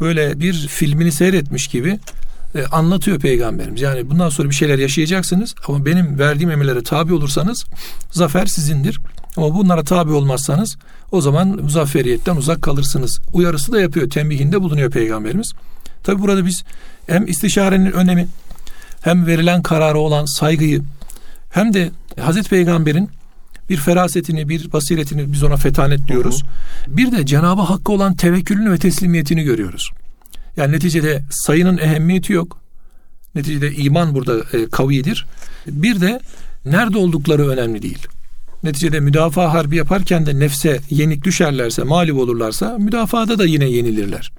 böyle 0.00 0.40
bir 0.40 0.54
filmini 0.54 1.12
seyretmiş 1.12 1.66
gibi 1.66 1.98
e, 2.54 2.66
anlatıyor 2.66 3.18
peygamberimiz. 3.18 3.80
Yani 3.80 4.10
bundan 4.10 4.28
sonra 4.28 4.50
bir 4.50 4.54
şeyler 4.54 4.78
yaşayacaksınız 4.78 5.54
ama 5.68 5.86
benim 5.86 6.18
verdiğim 6.18 6.50
emirlere 6.50 6.82
tabi 6.82 7.14
olursanız 7.14 7.64
zafer 8.10 8.46
sizindir. 8.46 8.98
Ama 9.36 9.54
bunlara 9.54 9.84
tabi 9.84 10.12
olmazsanız 10.12 10.76
o 11.12 11.20
zaman 11.20 11.48
muzafferiyetten 11.48 12.36
uzak 12.36 12.62
kalırsınız. 12.62 13.20
Uyarısı 13.32 13.72
da 13.72 13.80
yapıyor, 13.80 14.10
tembihinde 14.10 14.62
bulunuyor 14.62 14.90
peygamberimiz. 14.90 15.52
Tabi 16.02 16.22
burada 16.22 16.46
biz 16.46 16.64
hem 17.06 17.26
istişarenin 17.26 17.92
önemi 17.92 18.28
hem 19.00 19.26
verilen 19.26 19.62
karara 19.62 19.98
olan 19.98 20.24
saygıyı 20.24 20.82
hem 21.50 21.74
de 21.74 21.90
Hazreti 22.20 22.50
Peygamber'in 22.50 23.10
bir 23.70 23.76
ferasetini, 23.76 24.48
bir 24.48 24.72
basiretini 24.72 25.32
biz 25.32 25.42
ona 25.42 25.56
fetanet 25.56 26.08
diyoruz. 26.08 26.42
Hı 26.42 26.90
hı. 26.90 26.96
Bir 26.96 27.12
de 27.12 27.26
Cenab-ı 27.26 27.62
Hakk'a 27.62 27.92
olan 27.92 28.16
tevekkülünü 28.16 28.72
ve 28.72 28.78
teslimiyetini 28.78 29.42
görüyoruz. 29.42 29.90
Yani 30.56 30.72
neticede 30.72 31.22
sayının 31.30 31.78
ehemmiyeti 31.78 32.32
yok. 32.32 32.58
Neticede 33.34 33.72
iman 33.72 34.14
burada 34.14 34.38
e, 34.52 34.68
kavidir. 34.68 35.26
Bir 35.66 36.00
de 36.00 36.20
nerede 36.64 36.98
oldukları 36.98 37.48
önemli 37.48 37.82
değil. 37.82 38.06
Neticede 38.62 39.00
müdafaa 39.00 39.54
harbi 39.54 39.76
yaparken 39.76 40.26
de 40.26 40.38
nefse 40.38 40.80
yenik 40.90 41.24
düşerlerse, 41.24 41.82
mağlup 41.82 42.18
olurlarsa 42.18 42.78
müdafaada 42.78 43.38
da 43.38 43.44
yine 43.44 43.64
yenilirler. 43.64 44.32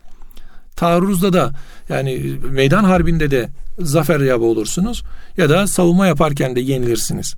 Taarruzda 0.76 1.34
da 1.34 1.54
yani 1.90 2.36
meydan 2.52 2.84
harbinde 2.84 3.32
de 3.32 3.50
zafer 3.80 4.20
yabı 4.20 4.44
olursunuz 4.44 5.04
ya 5.38 5.50
da 5.50 5.68
savunma 5.68 6.08
yaparken 6.08 6.56
de 6.56 6.60
yenilirsiniz. 6.60 7.34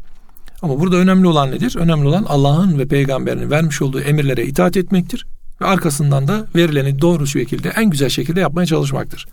Ama 0.62 0.80
burada 0.80 0.96
önemli 0.96 1.28
olan 1.28 1.52
nedir? 1.52 1.76
Önemli 1.76 2.08
olan 2.08 2.24
Allah'ın 2.24 2.80
ve 2.80 2.86
peygamberinin 2.88 3.52
vermiş 3.52 3.82
olduğu 3.82 4.00
emirlere 4.00 4.46
itaat 4.46 4.78
etmektir 4.78 5.26
ve 5.62 5.66
arkasından 5.66 6.28
da 6.28 6.48
verileni 6.56 7.02
doğru 7.02 7.28
şekilde 7.28 7.70
en 7.70 7.90
güzel 7.90 8.10
şekilde 8.10 8.40
yapmaya 8.40 8.66
çalışmaktır. 8.66 9.26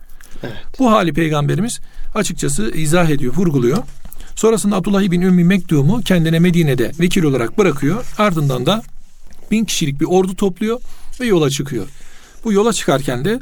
Evet. 0.43 0.53
Bu 0.79 0.93
hali 0.93 1.13
peygamberimiz 1.13 1.81
açıkçası 2.15 2.71
izah 2.71 3.11
ediyor, 3.11 3.35
vurguluyor. 3.37 3.79
Sonrasında 4.37 4.77
Abdullah 4.77 5.11
bin 5.11 5.21
Ümmü 5.21 5.45
Mektum'u 5.45 6.01
kendine 6.01 6.39
Medine'de 6.39 6.93
vekil 7.01 7.23
olarak 7.23 7.59
bırakıyor. 7.59 8.05
Ardından 8.19 8.67
da 8.67 8.83
bin 9.51 9.65
kişilik 9.65 10.01
bir 10.01 10.07
ordu 10.07 10.35
topluyor 10.37 10.81
ve 11.21 11.27
yola 11.27 11.51
çıkıyor. 11.51 11.87
Bu 12.45 12.53
yola 12.53 12.73
çıkarken 12.73 13.25
de 13.25 13.39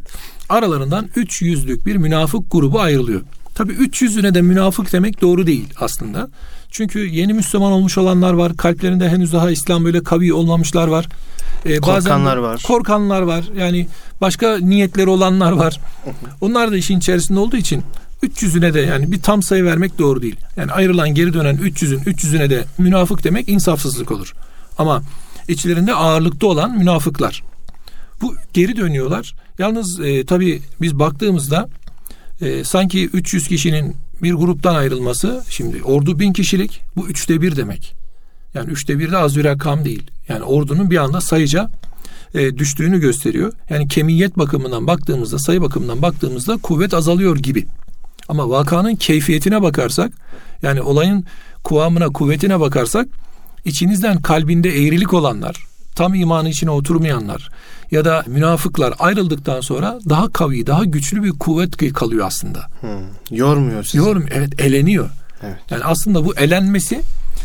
aralarından 0.49 1.06
300'lük 1.06 1.87
bir 1.87 1.97
münafık 1.97 2.50
grubu 2.50 2.80
ayrılıyor. 2.80 3.20
Tabi 3.54 3.73
300'üne 3.73 4.35
de 4.35 4.42
münafık 4.42 4.92
demek 4.92 5.20
doğru 5.20 5.47
değil 5.47 5.68
aslında. 5.80 6.28
Çünkü 6.70 6.99
yeni 7.06 7.35
Müslüman 7.35 7.73
olmuş 7.73 7.99
olanlar 7.99 8.32
var. 8.32 8.56
Kalplerinde 8.56 9.09
henüz 9.09 9.32
daha 9.32 9.50
İslam 9.50 9.85
böyle 9.85 10.02
kavi 10.02 10.32
olmamışlar 10.32 10.88
var. 10.88 11.09
Ee, 11.64 11.80
korkanlar 11.80 12.37
var. 12.37 12.62
Korkanlar 12.66 13.23
var. 13.23 13.44
Yani 13.56 13.87
başka 14.20 14.59
niyetleri 14.59 15.09
olanlar 15.09 15.52
var. 15.52 15.80
Onlar 16.40 16.73
da 16.73 16.76
işin 16.76 16.99
içerisinde 16.99 17.38
olduğu 17.38 17.56
için 17.56 17.82
300'üne 18.22 18.74
de 18.74 18.80
yani 18.80 19.12
bir 19.12 19.22
tam 19.22 19.42
sayı 19.42 19.64
vermek 19.64 19.98
doğru 19.98 20.22
değil. 20.22 20.36
Yani 20.56 20.72
ayrılan 20.72 21.14
geri 21.14 21.32
dönen 21.32 21.56
300'ün 21.56 21.98
300'üne 21.98 22.50
de 22.50 22.64
münafık 22.78 23.24
demek 23.24 23.48
insafsızlık 23.48 24.10
olur. 24.10 24.34
Ama 24.78 25.02
içlerinde 25.48 25.94
ağırlıkta 25.94 26.46
olan 26.46 26.78
münafıklar. 26.78 27.42
Bu 28.20 28.34
geri 28.52 28.76
dönüyorlar. 28.76 29.34
Yalnız 29.58 30.00
e, 30.00 30.26
tabii 30.26 30.62
biz 30.80 30.98
baktığımızda 30.98 31.68
e, 32.40 32.64
sanki 32.64 33.06
300 33.06 33.48
kişinin 33.48 33.96
bir 34.22 34.32
gruptan 34.32 34.74
ayrılması 34.74 35.44
şimdi 35.48 35.82
ordu 35.82 36.18
bin 36.18 36.32
kişilik 36.32 36.80
bu 36.96 37.08
üçte 37.08 37.42
bir 37.42 37.56
demek. 37.56 37.94
Yani 38.54 38.70
üçte 38.70 38.98
bir 38.98 39.12
de 39.12 39.16
az 39.16 39.36
bir 39.36 39.44
rakam 39.44 39.84
değil. 39.84 40.10
Yani 40.28 40.42
ordunun 40.42 40.90
bir 40.90 40.96
anda 40.96 41.20
sayıca 41.20 41.70
e, 42.34 42.58
düştüğünü 42.58 43.00
gösteriyor. 43.00 43.52
Yani 43.70 43.88
kemiyet 43.88 44.38
bakımından 44.38 44.86
baktığımızda 44.86 45.38
sayı 45.38 45.62
bakımından 45.62 46.02
baktığımızda 46.02 46.56
kuvvet 46.56 46.94
azalıyor 46.94 47.36
gibi. 47.36 47.66
Ama 48.30 48.50
vakanın 48.50 48.96
keyfiyetine 48.96 49.62
bakarsak 49.62 50.12
yani 50.62 50.82
olayın 50.82 51.25
kuvamına 51.64 52.08
kuvvetine 52.08 52.60
bakarsak 52.60 53.08
içinizden 53.64 54.22
kalbinde 54.22 54.68
eğrilik 54.68 55.14
olanlar 55.14 55.56
tam 55.94 56.14
imanı 56.14 56.49
içine 56.49 56.70
oturmayanlar 56.70 57.50
ya 57.90 58.04
da 58.04 58.25
münafıklar 58.26 58.94
ayrıldıktan 58.99 59.60
sonra 59.60 59.99
daha 60.08 60.32
kavi, 60.32 60.66
daha 60.66 60.84
güçlü 60.84 61.22
bir 61.22 61.30
kuvvet 61.30 61.92
kalıyor 61.94 62.26
aslında. 62.26 62.66
Hmm. 62.80 63.37
Yormuyor 63.38 63.84
sizi. 63.84 63.99
Yormuyor. 63.99 64.30
Evet, 64.32 64.60
eleniyor. 64.60 65.10
Evet. 65.42 65.56
Yani 65.70 65.84
aslında 65.84 66.25
bu 66.25 66.37
elenmesi 66.37 67.00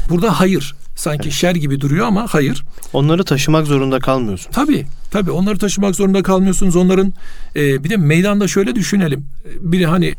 burada 0.09 0.39
hayır. 0.39 0.75
Sanki 0.95 1.23
evet. 1.23 1.33
şer 1.33 1.55
gibi 1.55 1.81
duruyor 1.81 2.05
ama 2.05 2.27
hayır. 2.29 2.63
Onları 2.93 3.23
taşımak 3.23 3.67
zorunda 3.67 3.99
kalmıyorsun. 3.99 4.51
Tabii. 4.51 4.85
Tabii 5.11 5.31
onları 5.31 5.57
taşımak 5.57 5.95
zorunda 5.95 6.23
kalmıyorsunuz. 6.23 6.75
Onların 6.75 7.13
e, 7.55 7.83
bir 7.83 7.89
de 7.89 7.97
meydanda 7.97 8.47
şöyle 8.47 8.75
düşünelim. 8.75 9.25
Biri 9.59 9.85
hani 9.85 10.15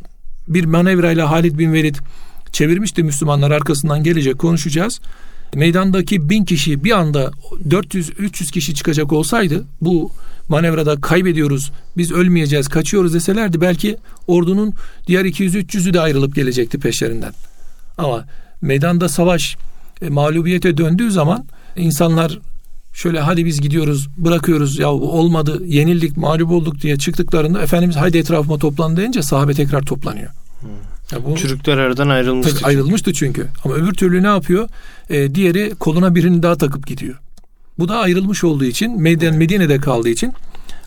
bir 0.49 0.65
manevrayla 0.65 1.31
Halid 1.31 1.59
bin 1.59 1.73
Velid 1.73 1.97
çevirmişti 2.53 3.03
Müslümanlar 3.03 3.51
arkasından 3.51 4.03
gelecek 4.03 4.39
konuşacağız 4.39 5.01
meydandaki 5.55 6.31
bin 6.31 6.45
kişi 6.45 6.85
bir 6.85 6.91
anda 6.91 7.31
400-300 7.69 8.53
kişi 8.53 8.75
çıkacak 8.75 9.13
olsaydı 9.13 9.65
bu 9.81 10.13
manevrada 10.49 11.01
kaybediyoruz 11.01 11.73
biz 11.97 12.13
ölmeyeceğiz 12.13 12.69
kaçıyoruz 12.69 13.15
deselerdi 13.15 13.61
belki 13.61 13.97
ordunun 14.27 14.75
diğer 15.07 15.25
200-300'ü 15.25 15.95
de 15.95 16.01
ayrılıp 16.01 16.35
gelecekti 16.35 16.79
peşlerinden. 16.79 17.33
Ama 17.99 18.25
meydanda 18.61 19.09
savaş 19.09 19.57
e, 20.03 20.09
mağlubiyete 20.09 20.77
döndüğü 20.77 21.11
zaman 21.11 21.45
insanlar 21.77 22.39
şöyle 22.97 23.21
hadi 23.21 23.45
biz 23.45 23.61
gidiyoruz 23.61 24.09
bırakıyoruz 24.17 24.79
ya 24.79 24.91
olmadı 24.91 25.63
yenildik 25.67 26.17
mağlup 26.17 26.51
olduk 26.51 26.83
diye 26.83 26.99
çıktıklarında 26.99 27.63
Efendimiz 27.63 27.97
haydi 27.97 28.19
etrafıma 28.19 28.59
toplan 28.59 28.97
deyince 28.97 29.23
sahabe 29.23 29.55
tekrar 29.55 29.83
toplanıyor. 29.83 30.31
Hmm. 30.61 30.71
Ya 31.13 31.25
bu, 31.25 31.37
Çürükler 31.37 31.79
aradan 31.79 32.09
ayrılmıştı. 32.09 32.55
Tabii, 32.55 32.67
ayrılmıştı 32.67 33.13
çünkü. 33.13 33.47
Ama 33.65 33.75
öbür 33.75 33.93
türlü 33.93 34.23
ne 34.23 34.27
yapıyor? 34.27 34.69
E, 35.11 35.35
diğeri 35.35 35.75
koluna 35.81 36.15
birini 36.15 36.43
daha 36.43 36.57
takıp 36.57 36.87
gidiyor. 36.87 37.15
Bu 37.79 37.89
da 37.89 37.99
ayrılmış 37.99 38.45
olduğu 38.45 38.65
için 38.65 39.03
Medine, 39.03 39.31
Medine'de 39.31 39.79
kaldığı 39.79 40.09
için 40.09 40.33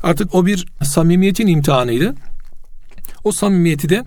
artık 0.04 0.36
o 0.36 0.46
bir 0.46 0.66
samimiyetin 0.84 1.48
imtihanıydı. 1.48 2.16
O 3.24 3.32
samimiyeti 3.32 3.90
de 3.90 4.04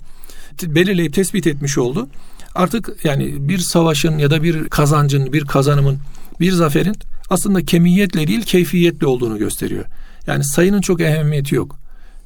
belirleyip 0.62 1.14
tespit 1.14 1.46
etmiş 1.46 1.78
oldu. 1.78 2.08
Artık 2.54 3.04
yani 3.04 3.48
bir 3.48 3.58
savaşın 3.58 4.18
ya 4.18 4.30
da 4.30 4.42
bir 4.42 4.68
kazancın, 4.68 5.32
bir 5.32 5.44
kazanımın, 5.44 5.98
bir 6.40 6.52
zaferin 6.52 6.94
aslında 7.32 7.64
kemiyetle 7.64 8.26
değil 8.26 8.42
keyfiyetle 8.42 9.06
olduğunu 9.06 9.38
gösteriyor. 9.38 9.84
Yani 10.26 10.44
sayının 10.44 10.80
çok 10.80 11.00
ehemmiyeti 11.00 11.54
yok. 11.54 11.78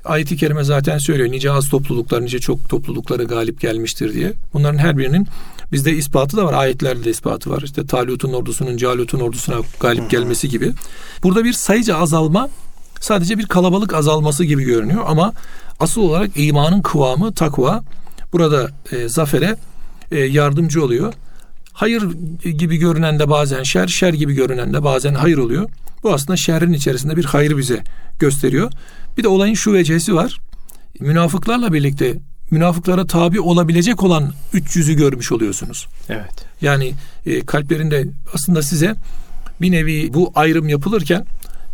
Ayet-i 0.04 0.36
kerime 0.36 0.64
zaten 0.64 0.98
söylüyor 0.98 1.30
nice 1.30 1.52
az 1.52 1.68
topluluklar 1.68 2.22
nice 2.22 2.38
çok 2.38 2.68
toplulukları 2.68 3.24
galip 3.24 3.60
gelmiştir 3.60 4.14
diye. 4.14 4.32
Bunların 4.54 4.78
her 4.78 4.98
birinin 4.98 5.26
bizde 5.72 5.92
ispatı 5.92 6.36
da 6.36 6.44
var. 6.44 6.52
Ayetlerde 6.52 7.04
de 7.04 7.10
ispatı 7.10 7.50
var. 7.50 7.62
İşte 7.62 7.86
Talut'un 7.86 8.32
ordusunun 8.32 8.76
Calut'un 8.76 9.20
ordusuna 9.20 9.56
galip 9.80 10.10
gelmesi 10.10 10.48
gibi. 10.48 10.72
Burada 11.22 11.44
bir 11.44 11.52
sayıca 11.52 11.96
azalma 11.96 12.48
sadece 13.00 13.38
bir 13.38 13.46
kalabalık 13.46 13.94
azalması 13.94 14.44
gibi 14.44 14.64
görünüyor 14.64 15.04
ama 15.06 15.32
asıl 15.80 16.00
olarak 16.00 16.30
imanın 16.36 16.82
kıvamı 16.82 17.34
takva 17.34 17.84
burada 18.32 18.70
e, 18.92 19.08
zafere 19.08 19.56
e, 20.10 20.18
yardımcı 20.18 20.84
oluyor. 20.84 21.12
Hayır 21.76 22.02
gibi 22.42 22.76
görünen 22.76 23.18
de 23.18 23.30
bazen 23.30 23.62
şer, 23.62 23.86
şer 23.86 24.12
gibi 24.12 24.34
görünen 24.34 24.74
de 24.74 24.84
bazen 24.84 25.14
hayır 25.14 25.38
oluyor. 25.38 25.68
Bu 26.02 26.12
aslında 26.12 26.36
şerrin 26.36 26.72
içerisinde 26.72 27.16
bir 27.16 27.24
hayır 27.24 27.58
bize 27.58 27.82
gösteriyor. 28.18 28.72
Bir 29.18 29.22
de 29.22 29.28
olayın 29.28 29.54
şu 29.54 29.72
vecesi 29.72 30.14
var. 30.14 30.40
Münafıklarla 31.00 31.72
birlikte 31.72 32.14
münafıklara 32.50 33.06
tabi 33.06 33.40
olabilecek 33.40 34.02
olan 34.02 34.32
300'ü 34.54 34.94
görmüş 34.94 35.32
oluyorsunuz. 35.32 35.86
Evet. 36.08 36.46
Yani 36.60 36.94
e, 37.26 37.46
kalplerinde 37.46 38.06
aslında 38.34 38.62
size 38.62 38.94
bir 39.60 39.72
nevi 39.72 40.14
bu 40.14 40.32
ayrım 40.34 40.68
yapılırken 40.68 41.26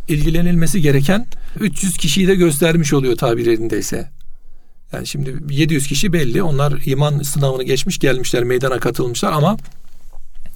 ilgilenilmesi 0.08 0.80
gereken 0.80 1.26
300 1.60 1.96
kişiyi 1.96 2.28
de 2.28 2.34
göstermiş 2.34 2.92
oluyor 2.92 3.16
tabirlerindeyse. 3.16 4.10
Yani 4.92 5.06
şimdi 5.06 5.36
700 5.50 5.86
kişi 5.86 6.12
belli. 6.12 6.42
Onlar 6.42 6.82
iman 6.86 7.22
sınavını 7.22 7.62
geçmiş 7.62 7.98
gelmişler 7.98 8.44
meydana 8.44 8.78
katılmışlar 8.78 9.32
ama 9.32 9.56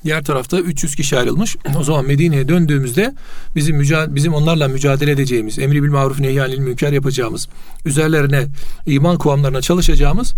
Diğer 0.07 0.25
tarafta 0.25 0.59
300 0.59 0.95
kişi 0.95 1.19
ayrılmış. 1.19 1.57
O 1.79 1.85
zaman 1.85 2.07
Medine'ye 2.07 2.49
döndüğümüzde 2.49 3.15
bizim 3.57 3.77
mücadele, 3.77 4.15
bizim 4.15 4.35
onlarla 4.35 4.69
mücadele 4.69 5.11
edeceğimiz, 5.11 5.59
emri 5.59 5.83
bil 5.83 5.89
maruf 5.89 6.21
nehyanil 6.21 6.59
münker 6.59 6.93
yapacağımız, 6.93 7.49
üzerlerine 7.85 8.47
iman 8.87 9.19
kıvamlarına 9.19 9.61
çalışacağımız 9.61 10.35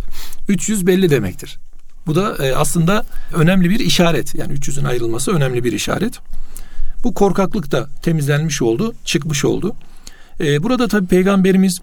300 0.48 0.86
belli 0.86 1.10
demektir. 1.10 1.58
Bu 2.06 2.14
da 2.14 2.46
e, 2.46 2.54
aslında 2.54 3.04
önemli 3.34 3.70
bir 3.70 3.80
işaret. 3.80 4.34
Yani 4.34 4.52
300'ün 4.52 4.84
ayrılması 4.84 5.32
önemli 5.32 5.64
bir 5.64 5.72
işaret. 5.72 6.18
Bu 7.04 7.14
korkaklık 7.14 7.72
da 7.72 7.88
temizlenmiş 8.02 8.62
oldu, 8.62 8.94
çıkmış 9.04 9.44
oldu. 9.44 9.76
E, 10.40 10.62
burada 10.62 10.88
tabi 10.88 11.06
peygamberimiz 11.06 11.78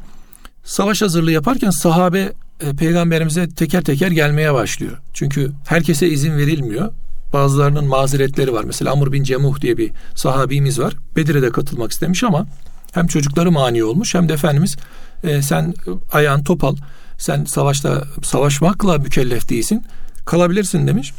savaş 0.63 1.01
hazırlığı 1.01 1.31
yaparken 1.31 1.69
sahabe 1.69 2.33
e, 2.61 2.75
peygamberimize 2.75 3.49
teker 3.49 3.83
teker 3.83 4.11
gelmeye 4.11 4.53
başlıyor. 4.53 4.97
Çünkü 5.13 5.51
herkese 5.67 6.09
izin 6.09 6.37
verilmiyor. 6.37 6.91
Bazılarının 7.35 7.85
mazeretleri 7.85 8.53
var. 8.53 8.63
Mesela 8.63 8.91
Amr 8.91 9.11
bin 9.11 9.23
Cemuh 9.23 9.61
diye 9.61 9.77
bir 9.77 9.91
sahabimiz 10.15 10.79
var. 10.79 10.93
Bedir'e 11.15 11.41
de 11.41 11.49
katılmak 11.49 11.91
istemiş 11.91 12.23
ama 12.23 12.47
hem 12.93 13.07
çocukları 13.07 13.51
mani 13.51 13.83
olmuş 13.83 14.15
hem 14.15 14.29
de 14.29 14.33
Efendimiz 14.33 14.77
e, 15.23 15.41
sen 15.41 15.73
ayağın 16.11 16.43
topal 16.43 16.75
sen 17.17 17.45
savaşta 17.45 18.03
savaşmakla 18.23 18.97
mükellef 18.97 19.49
değilsin 19.49 19.83
kalabilirsin 20.25 20.87
demiş. 20.87 21.13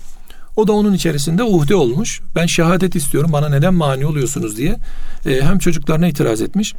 O 0.57 0.67
da 0.67 0.73
onun 0.73 0.93
içerisinde 0.93 1.45
uhde 1.45 1.75
olmuş. 1.75 2.21
Ben 2.35 2.47
şehadet 2.47 2.97
istiyorum 2.97 3.33
bana 3.33 3.49
neden 3.49 3.75
mani 3.75 4.07
oluyorsunuz 4.07 4.57
diye 4.57 4.77
e, 5.27 5.43
hem 5.43 5.59
çocuklarına 5.59 6.09
itiraz 6.09 6.43
etmiş. 6.43 6.75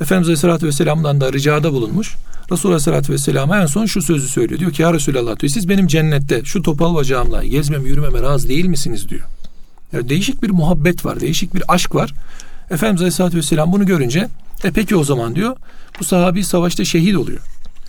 Efendimiz 0.00 0.28
Aleyhisselatü 0.28 0.66
Vesselam'dan 0.66 1.20
da 1.20 1.32
ricada 1.32 1.72
bulunmuş. 1.72 2.16
Resulullah 2.52 2.74
Aleyhisselatü 2.74 3.12
Vesselam'a 3.12 3.62
en 3.62 3.66
son 3.66 3.86
şu 3.86 4.02
sözü 4.02 4.28
söylüyor. 4.28 4.60
Diyor 4.60 4.72
ki 4.72 4.82
ya 4.82 4.92
Resulallah 4.92 5.38
diyor 5.40 5.50
siz 5.50 5.68
benim 5.68 5.86
cennette 5.86 6.44
şu 6.44 6.62
topal 6.62 6.94
bacağımla 6.94 7.44
gezmem 7.44 7.86
yürümeme 7.86 8.22
razı 8.22 8.48
değil 8.48 8.66
misiniz 8.66 9.08
diyor. 9.08 9.22
Yani 9.92 10.08
değişik 10.08 10.42
bir 10.42 10.50
muhabbet 10.50 11.04
var, 11.04 11.20
değişik 11.20 11.54
bir 11.54 11.62
aşk 11.68 11.94
var. 11.94 12.14
Efendimiz 12.70 13.00
Aleyhisselatü 13.00 13.36
Vesselam 13.36 13.72
bunu 13.72 13.86
görünce 13.86 14.28
e 14.64 14.70
peki 14.70 14.96
o 14.96 15.04
zaman 15.04 15.34
diyor 15.34 15.56
bu 16.00 16.04
sahabi 16.04 16.44
savaşta 16.44 16.84
şehit 16.84 17.16
oluyor. 17.16 17.40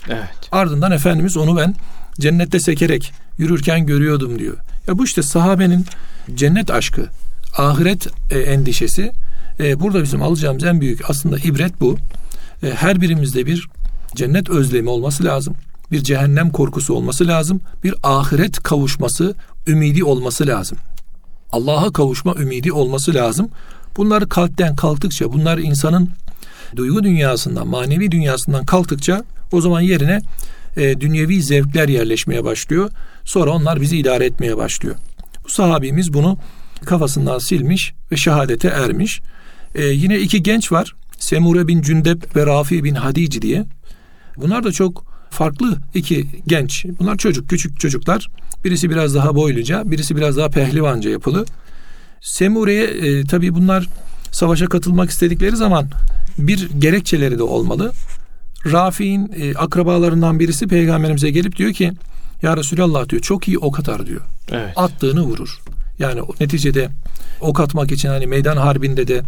Evet. 0.10 0.30
Ardından 0.52 0.92
Efendimiz 0.92 1.38
onu 1.38 1.58
ben 1.58 1.76
cennette 2.20 2.60
sekerek 2.60 3.14
yürürken 3.38 3.86
görüyordum 3.86 4.40
diyor. 4.40 4.58
Ya 4.88 4.98
bu 4.98 5.06
işte 5.06 5.24
sahabenin 5.24 5.86
cennet 6.36 6.72
aşkı, 6.72 7.06
ahiret 7.58 8.08
e, 8.32 8.40
endişesi. 8.40 9.12
E, 9.60 9.80
burada 9.80 10.04
bizim 10.04 10.22
alacağımız 10.22 10.64
en 10.64 10.82
büyük 10.82 11.10
aslında 11.10 11.38
ibret 11.38 11.82
bu. 11.82 11.98
E, 12.64 12.70
her 12.70 13.02
birimizde 13.02 13.46
bir 13.46 13.68
cennet 14.16 14.50
özlemi 14.50 14.90
olması 14.90 15.24
lazım. 15.24 15.56
Bir 15.92 16.04
cehennem 16.04 16.50
korkusu 16.50 16.94
olması 16.94 17.28
lazım. 17.28 17.62
Bir 17.84 17.96
ahiret 18.04 18.64
kavuşması, 18.64 19.36
ümidi 19.68 20.04
olması 20.04 20.48
lazım. 20.48 20.78
Allah'a 21.52 21.92
kavuşma 21.92 22.36
ümidi 22.36 22.72
olması 22.72 23.14
lazım. 23.14 23.50
Bunlar 23.98 24.30
kalpten 24.30 24.76
kalktıkça, 24.76 25.34
bunlar 25.34 25.58
insanın 25.58 26.10
duygu 26.76 27.04
dünyasından, 27.04 27.68
manevi 27.68 28.12
dünyasından 28.12 28.66
kalktıkça 28.66 29.24
o 29.52 29.62
zaman 29.62 29.82
yerine 29.82 30.22
e, 30.80 31.02
dünyevi 31.02 31.44
zevkler 31.44 31.90
yerleşmeye 31.90 32.44
başlıyor. 32.44 32.90
Sonra 33.26 33.52
onlar 33.52 33.82
bizi 33.82 33.98
idare 33.98 34.26
etmeye 34.26 34.58
başlıyor. 34.58 34.96
Bu 35.44 35.50
sahabimiz 35.50 36.14
bunu 36.14 36.38
kafasından 36.86 37.40
silmiş 37.40 37.94
ve 38.12 38.18
şehadete 38.18 38.68
ermiş. 38.68 39.22
E, 39.76 39.84
yine 39.84 40.20
iki 40.20 40.44
genç 40.44 40.72
var. 40.72 40.96
Semure 41.20 41.68
bin 41.68 41.82
Cündep 41.82 42.36
ve 42.36 42.46
Rafi 42.46 42.84
bin 42.84 42.96
Hadici 42.96 43.42
diye. 43.42 43.66
Bunlar 44.38 44.64
da 44.64 44.72
çok 44.72 45.06
farklı 45.30 45.78
iki 45.94 46.28
genç. 46.48 46.86
Bunlar 47.00 47.18
çocuk, 47.18 47.50
küçük 47.50 47.80
çocuklar. 47.80 48.28
Birisi 48.66 48.90
biraz 48.90 49.16
daha 49.16 49.36
boyluca, 49.36 49.92
birisi 49.92 50.16
biraz 50.16 50.38
daha 50.38 50.50
pehlivanca 50.50 51.10
yapılı. 51.10 51.46
Semure'ye 52.22 52.84
e, 52.84 53.24
tabii 53.24 53.56
bunlar 53.56 53.88
savaşa 54.32 54.66
katılmak 54.66 55.10
istedikleri 55.10 55.56
zaman 55.56 55.90
bir 56.38 56.70
gerekçeleri 56.80 57.38
de 57.38 57.44
olmalı. 57.44 57.92
Rafi'in 58.66 59.32
e, 59.40 59.56
akrabalarından 59.56 60.40
birisi 60.40 60.68
peygamberimize 60.68 61.30
gelip 61.30 61.56
diyor 61.56 61.74
ki 61.74 61.92
ya 62.42 62.58
Resulallah 62.58 63.10
diyor 63.10 63.22
çok 63.22 63.48
iyi 63.48 63.58
ok 63.58 63.80
atar 63.80 64.06
diyor. 64.06 64.22
Evet. 64.52 64.74
Attığını 64.76 65.22
vurur. 65.22 65.60
Yani 66.00 66.22
neticede 66.40 66.90
ok 67.42 67.60
atmak 67.60 67.92
için 67.92 68.10
hani 68.10 68.28
meydan 68.28 68.58
harbinde 68.58 69.08
de 69.08 69.22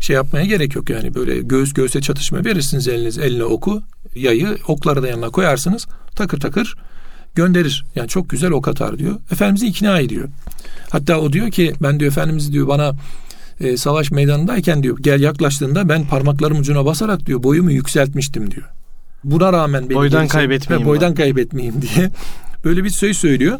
şey 0.00 0.16
yapmaya 0.16 0.44
gerek 0.44 0.74
yok 0.74 0.90
yani 0.90 1.14
böyle 1.14 1.40
göğüs 1.40 1.72
göğüse 1.74 2.00
çatışma 2.00 2.44
verirsiniz 2.44 2.88
eliniz 2.88 3.18
eline 3.18 3.44
oku 3.44 3.82
yayı 4.14 4.58
okları 4.68 5.02
da 5.02 5.08
yanına 5.08 5.30
koyarsınız 5.30 5.86
takır 6.16 6.40
takır 6.40 6.76
gönderir. 7.34 7.84
Yani 7.94 8.08
çok 8.08 8.30
güzel 8.30 8.50
ok 8.50 8.68
atar 8.68 8.98
diyor. 8.98 9.14
Efendimiz'i 9.32 9.66
ikna 9.66 10.00
ediyor. 10.00 10.28
Hatta 10.90 11.20
o 11.20 11.32
diyor 11.32 11.50
ki 11.50 11.72
ben 11.82 12.00
diyor 12.00 12.10
Efendimiz 12.10 12.52
diyor 12.52 12.68
bana 12.68 12.92
e, 13.60 13.76
savaş 13.76 14.10
meydanındayken 14.10 14.82
diyor 14.82 14.98
gel 15.00 15.20
yaklaştığında 15.20 15.88
ben 15.88 16.06
parmaklarım 16.06 16.58
ucuna 16.58 16.84
basarak 16.84 17.26
diyor 17.26 17.42
boyumu 17.42 17.72
yükseltmiştim 17.72 18.50
diyor. 18.50 18.66
Buna 19.24 19.52
rağmen 19.52 19.90
beni 19.90 19.98
boydan 19.98 20.28
kaybetmeyeyim 20.28 20.86
He, 20.86 20.90
boydan 20.90 21.10
ben. 21.10 21.14
kaybetmeyeyim 21.14 21.82
diye 21.82 22.10
böyle 22.64 22.84
bir 22.84 22.90
söz 22.90 23.16
söylüyor. 23.16 23.58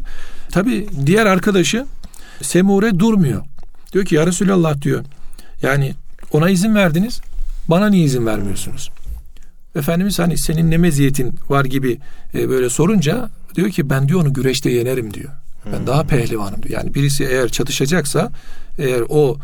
Tabi 0.50 0.86
diğer 1.06 1.26
arkadaşı 1.26 1.86
Semure 2.42 2.98
durmuyor. 2.98 3.42
Diyor 3.92 4.04
ki 4.04 4.14
ya 4.14 4.26
Resulallah 4.26 4.80
diyor. 4.82 5.04
Yani 5.62 5.94
ona 6.32 6.50
izin 6.50 6.74
verdiniz. 6.74 7.20
Bana 7.68 7.88
niye 7.88 8.04
izin 8.04 8.26
vermiyorsunuz? 8.26 8.90
Efendimiz 9.76 10.18
hani 10.18 10.38
senin 10.38 10.70
ne 10.70 10.76
meziyetin 10.78 11.34
var 11.48 11.64
gibi 11.64 11.98
e, 12.34 12.48
böyle 12.48 12.70
sorunca 12.70 13.30
diyor 13.54 13.70
ki 13.70 13.90
ben 13.90 14.08
diyor 14.08 14.20
onu 14.20 14.32
güreşte 14.32 14.70
yenerim 14.70 15.14
diyor. 15.14 15.30
Ben 15.72 15.86
daha 15.86 16.02
pehlivanım 16.04 16.62
diyor. 16.62 16.80
Yani 16.80 16.94
birisi 16.94 17.24
eğer 17.24 17.48
çatışacaksa 17.48 18.30
eğer 18.78 19.02
o 19.08 19.36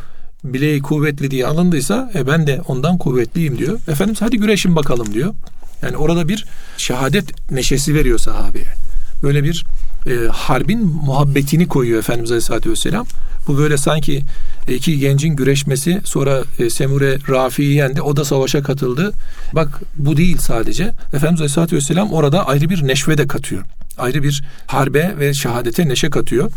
bileği 0.45 0.83
kuvvetli 0.83 1.31
diye 1.31 1.47
alındıysa 1.47 2.11
e, 2.15 2.27
ben 2.27 2.47
de 2.47 2.61
ondan 2.69 2.99
kuvvetliyim 2.99 3.59
diyor. 3.59 3.79
Efendimiz 3.89 4.23
hadi 4.23 4.39
güreşin 4.39 4.77
bakalım 4.77 5.13
diyor. 5.15 5.35
Yani 5.83 5.97
orada 5.97 6.29
bir 6.29 6.47
şehadet 6.77 7.51
neşesi 7.51 7.95
veriyor 7.95 8.19
sahabeye. 8.19 8.75
Böyle 9.23 9.45
bir 9.45 9.65
e, 10.07 10.29
harbin 10.33 10.87
muhabbetini 10.87 11.69
koyuyor 11.69 11.99
Efendimiz 11.99 12.31
Aleyhisselatü 12.31 12.71
Vesselam. 12.71 13.07
Bu 13.49 13.59
böyle 13.59 13.77
sanki 13.77 14.23
iki 14.69 14.99
gencin 14.99 15.37
güreşmesi 15.37 16.01
sonra 16.05 16.45
e, 16.59 16.71
Semure 16.71 17.19
Rafi'yi 17.29 17.75
yendi. 17.75 18.03
O 18.03 18.17
da 18.17 18.25
savaşa 18.25 18.63
katıldı. 18.63 19.13
Bak 19.53 19.81
bu 19.97 20.17
değil 20.17 20.39
sadece. 20.39 20.83
Efendimiz 21.13 21.41
Aleyhisselatü 21.41 21.77
Vesselam 21.77 22.13
orada 22.13 22.47
ayrı 22.47 22.71
bir 22.71 22.87
neşve 22.87 23.19
de 23.19 23.27
katıyor. 23.27 23.63
Ayrı 23.99 24.23
bir 24.23 24.45
harbe 24.67 25.15
ve 25.19 25.35
şehadete 25.35 25.89
neşe 25.89 26.11
katıyor. 26.11 26.51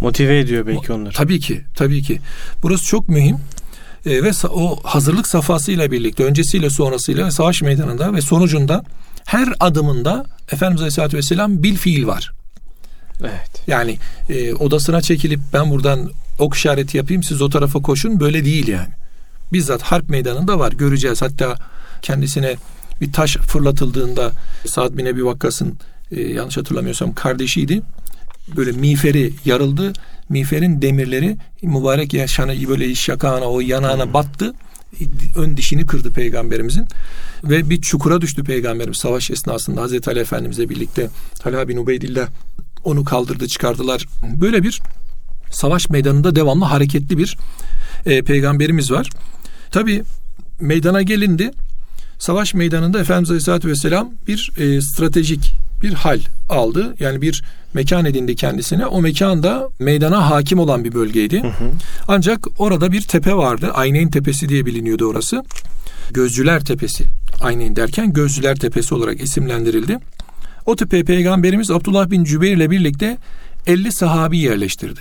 Motive 0.00 0.38
ediyor 0.38 0.66
belki 0.66 0.92
onları. 0.92 1.14
Tabii 1.14 1.40
ki, 1.40 1.60
tabii 1.74 2.02
ki. 2.02 2.20
Burası 2.62 2.84
çok 2.84 3.08
mühim. 3.08 3.36
E, 4.06 4.22
ve 4.22 4.30
o 4.48 4.80
hazırlık 4.82 5.26
safhasıyla 5.28 5.90
birlikte, 5.90 6.24
öncesiyle 6.24 6.70
sonrasıyla 6.70 7.30
savaş 7.30 7.62
meydanında 7.62 8.14
ve 8.14 8.20
sonucunda 8.20 8.84
her 9.24 9.48
adımında 9.60 10.24
Efendimiz 10.52 10.80
Aleyhisselatü 10.80 11.16
Vesselam 11.16 11.62
bil 11.62 11.76
fiil 11.76 12.06
var. 12.06 12.32
Evet. 13.20 13.62
Yani 13.66 13.98
e, 14.28 14.54
odasına 14.54 15.02
çekilip 15.02 15.40
ben 15.52 15.70
buradan 15.70 16.10
ok 16.38 16.54
işareti 16.54 16.96
yapayım 16.96 17.22
siz 17.22 17.42
o 17.42 17.50
tarafa 17.50 17.82
koşun 17.82 18.20
böyle 18.20 18.44
değil 18.44 18.68
yani. 18.68 18.88
Bizzat 19.52 19.82
harp 19.82 20.08
meydanında 20.08 20.58
var 20.58 20.72
göreceğiz. 20.72 21.22
Hatta 21.22 21.56
kendisine 22.02 22.56
bir 23.00 23.12
taş 23.12 23.36
fırlatıldığında 23.36 24.32
Sa'd 24.66 24.96
bin 24.96 25.06
Ebi 25.06 25.24
Vakkas'ın 25.24 25.78
e, 26.10 26.20
yanlış 26.22 26.56
hatırlamıyorsam 26.56 27.14
kardeşiydi. 27.14 27.82
Böyle 28.56 28.72
miğferi 28.72 29.32
yarıldı. 29.44 29.92
Miğferin 30.28 30.82
demirleri 30.82 31.36
mübarek 31.62 32.14
yaşana 32.14 32.68
böyle 32.68 32.94
şakağına 32.94 33.44
o 33.44 33.60
yanağına 33.60 34.14
battı. 34.14 34.54
Ön 35.36 35.56
dişini 35.56 35.86
kırdı 35.86 36.12
peygamberimizin. 36.12 36.86
Ve 37.44 37.70
bir 37.70 37.80
çukura 37.80 38.20
düştü 38.20 38.44
peygamberimiz 38.44 38.98
savaş 38.98 39.30
esnasında 39.30 39.82
Hazreti 39.82 40.10
Ali 40.10 40.18
Efendimizle 40.18 40.68
birlikte 40.68 41.08
Talha 41.38 41.68
bin 41.68 41.76
Ubeydillah 41.76 42.28
onu 42.84 43.04
kaldırdı 43.04 43.48
çıkardılar. 43.48 44.06
Böyle 44.22 44.62
bir 44.62 44.80
savaş 45.50 45.90
meydanında 45.90 46.36
devamlı 46.36 46.64
hareketli 46.64 47.18
bir 47.18 47.38
e, 48.06 48.22
peygamberimiz 48.22 48.90
var. 48.90 49.10
Tabi 49.70 50.02
meydana 50.60 51.02
gelindi. 51.02 51.50
Savaş 52.18 52.54
meydanında 52.54 53.00
Efendimiz 53.00 53.30
Aleyhisselatü 53.30 53.68
Vesselam 53.68 54.10
bir 54.26 54.52
e, 54.58 54.80
stratejik 54.80 55.54
bir 55.82 55.92
hal 55.92 56.20
aldı. 56.48 56.94
Yani 57.00 57.22
bir 57.22 57.42
mekan 57.74 58.04
edindi 58.04 58.36
kendisine. 58.36 58.86
O 58.86 59.02
mekanda 59.02 59.68
meydana 59.78 60.30
hakim 60.30 60.58
olan 60.58 60.84
bir 60.84 60.92
bölgeydi. 60.92 61.42
Ancak 62.08 62.46
orada 62.58 62.92
bir 62.92 63.02
tepe 63.02 63.34
vardı. 63.34 63.70
Ayneyn 63.74 64.08
Tepesi 64.08 64.48
diye 64.48 64.66
biliniyordu 64.66 65.04
orası. 65.04 65.44
Gözcüler 66.10 66.64
Tepesi. 66.64 67.04
Ayneyn 67.40 67.76
derken 67.76 68.12
Gözcüler 68.12 68.56
Tepesi 68.56 68.94
olarak 68.94 69.20
isimlendirildi. 69.20 69.98
O 70.66 70.76
tepeye 70.76 71.04
Peygamberimiz 71.04 71.70
Abdullah 71.70 72.10
bin 72.10 72.24
Cübeyr 72.24 72.56
ile 72.56 72.70
birlikte 72.70 73.18
50 73.66 73.92
sahabi 73.92 74.38
yerleştirdi. 74.38 75.00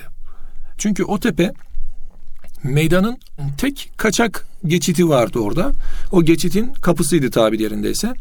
Çünkü 0.77 1.03
o 1.03 1.19
tepe 1.19 1.51
meydanın 2.63 3.17
tek 3.57 3.91
kaçak 3.97 4.47
geçiti 4.65 5.09
vardı 5.09 5.39
orada. 5.39 5.71
O 6.11 6.23
geçitin 6.23 6.73
kapısıydı 6.73 7.31
tabirlerindeyse. 7.31 8.13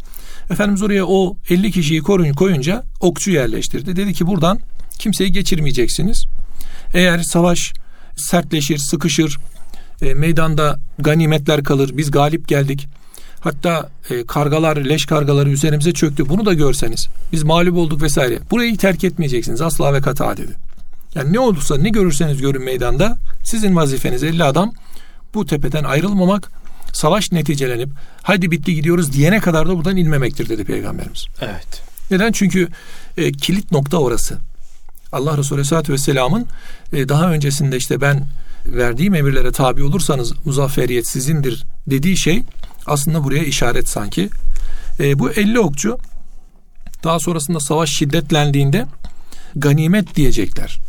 Efendimiz 0.50 0.82
oraya 0.82 1.06
o 1.06 1.36
50 1.50 1.70
kişiyi 1.72 2.00
korun 2.00 2.32
koyunca 2.32 2.82
okçu 3.00 3.30
yerleştirdi. 3.30 3.96
Dedi 3.96 4.12
ki 4.12 4.26
buradan 4.26 4.60
kimseyi 4.98 5.32
geçirmeyeceksiniz. 5.32 6.26
Eğer 6.94 7.18
savaş 7.18 7.72
sertleşir, 8.16 8.78
sıkışır. 8.78 9.38
E, 10.02 10.14
meydanda 10.14 10.78
ganimetler 10.98 11.64
kalır. 11.64 11.90
Biz 11.94 12.10
galip 12.10 12.48
geldik. 12.48 12.88
Hatta 13.40 13.90
e, 14.10 14.26
kargalar, 14.26 14.76
leş 14.76 15.06
kargaları 15.06 15.50
üzerimize 15.50 15.92
çöktü. 15.92 16.28
Bunu 16.28 16.46
da 16.46 16.52
görseniz. 16.52 17.08
Biz 17.32 17.42
mağlup 17.42 17.76
olduk 17.76 18.02
vesaire. 18.02 18.38
Burayı 18.50 18.76
terk 18.76 19.04
etmeyeceksiniz. 19.04 19.60
Asla 19.60 19.94
ve 19.94 20.00
kata 20.00 20.36
dedi. 20.36 20.52
Yani 21.14 21.32
ne 21.32 21.40
olursa 21.40 21.76
ne 21.76 21.88
görürseniz 21.88 22.40
görün 22.40 22.64
meydanda 22.64 23.18
sizin 23.44 23.76
vazifeniz 23.76 24.22
50 24.22 24.44
adam 24.44 24.72
bu 25.34 25.46
tepeden 25.46 25.84
ayrılmamak 25.84 26.50
savaş 26.96 27.32
neticelenip 27.32 27.90
hadi 28.22 28.50
bitti 28.50 28.74
gidiyoruz 28.74 29.12
diyene 29.12 29.40
kadar 29.40 29.68
da 29.68 29.76
buradan 29.76 29.96
inmemektir 29.96 30.48
dedi 30.48 30.64
Peygamberimiz. 30.64 31.26
Evet. 31.40 31.82
Neden? 32.10 32.32
Çünkü 32.32 32.68
e, 33.16 33.32
kilit 33.32 33.72
nokta 33.72 33.96
orası. 33.98 34.38
Allah 35.12 35.38
Resulü 35.38 35.56
Aleyhisselatü 35.56 35.92
Vesselam'ın 35.92 36.46
e, 36.92 37.08
daha 37.08 37.32
öncesinde 37.32 37.76
işte 37.76 38.00
ben 38.00 38.26
verdiğim 38.66 39.14
emirlere 39.14 39.52
tabi 39.52 39.82
olursanız 39.82 40.32
muzafferiyet 40.44 41.06
sizindir 41.06 41.64
dediği 41.86 42.16
şey 42.16 42.42
aslında 42.86 43.24
buraya 43.24 43.44
işaret 43.44 43.88
sanki. 43.88 44.28
E, 45.00 45.18
bu 45.18 45.30
50 45.30 45.60
okçu 45.60 45.98
daha 47.04 47.18
sonrasında 47.18 47.60
savaş 47.60 47.90
şiddetlendiğinde 47.90 48.86
ganimet 49.56 50.16
diyecekler. 50.16 50.80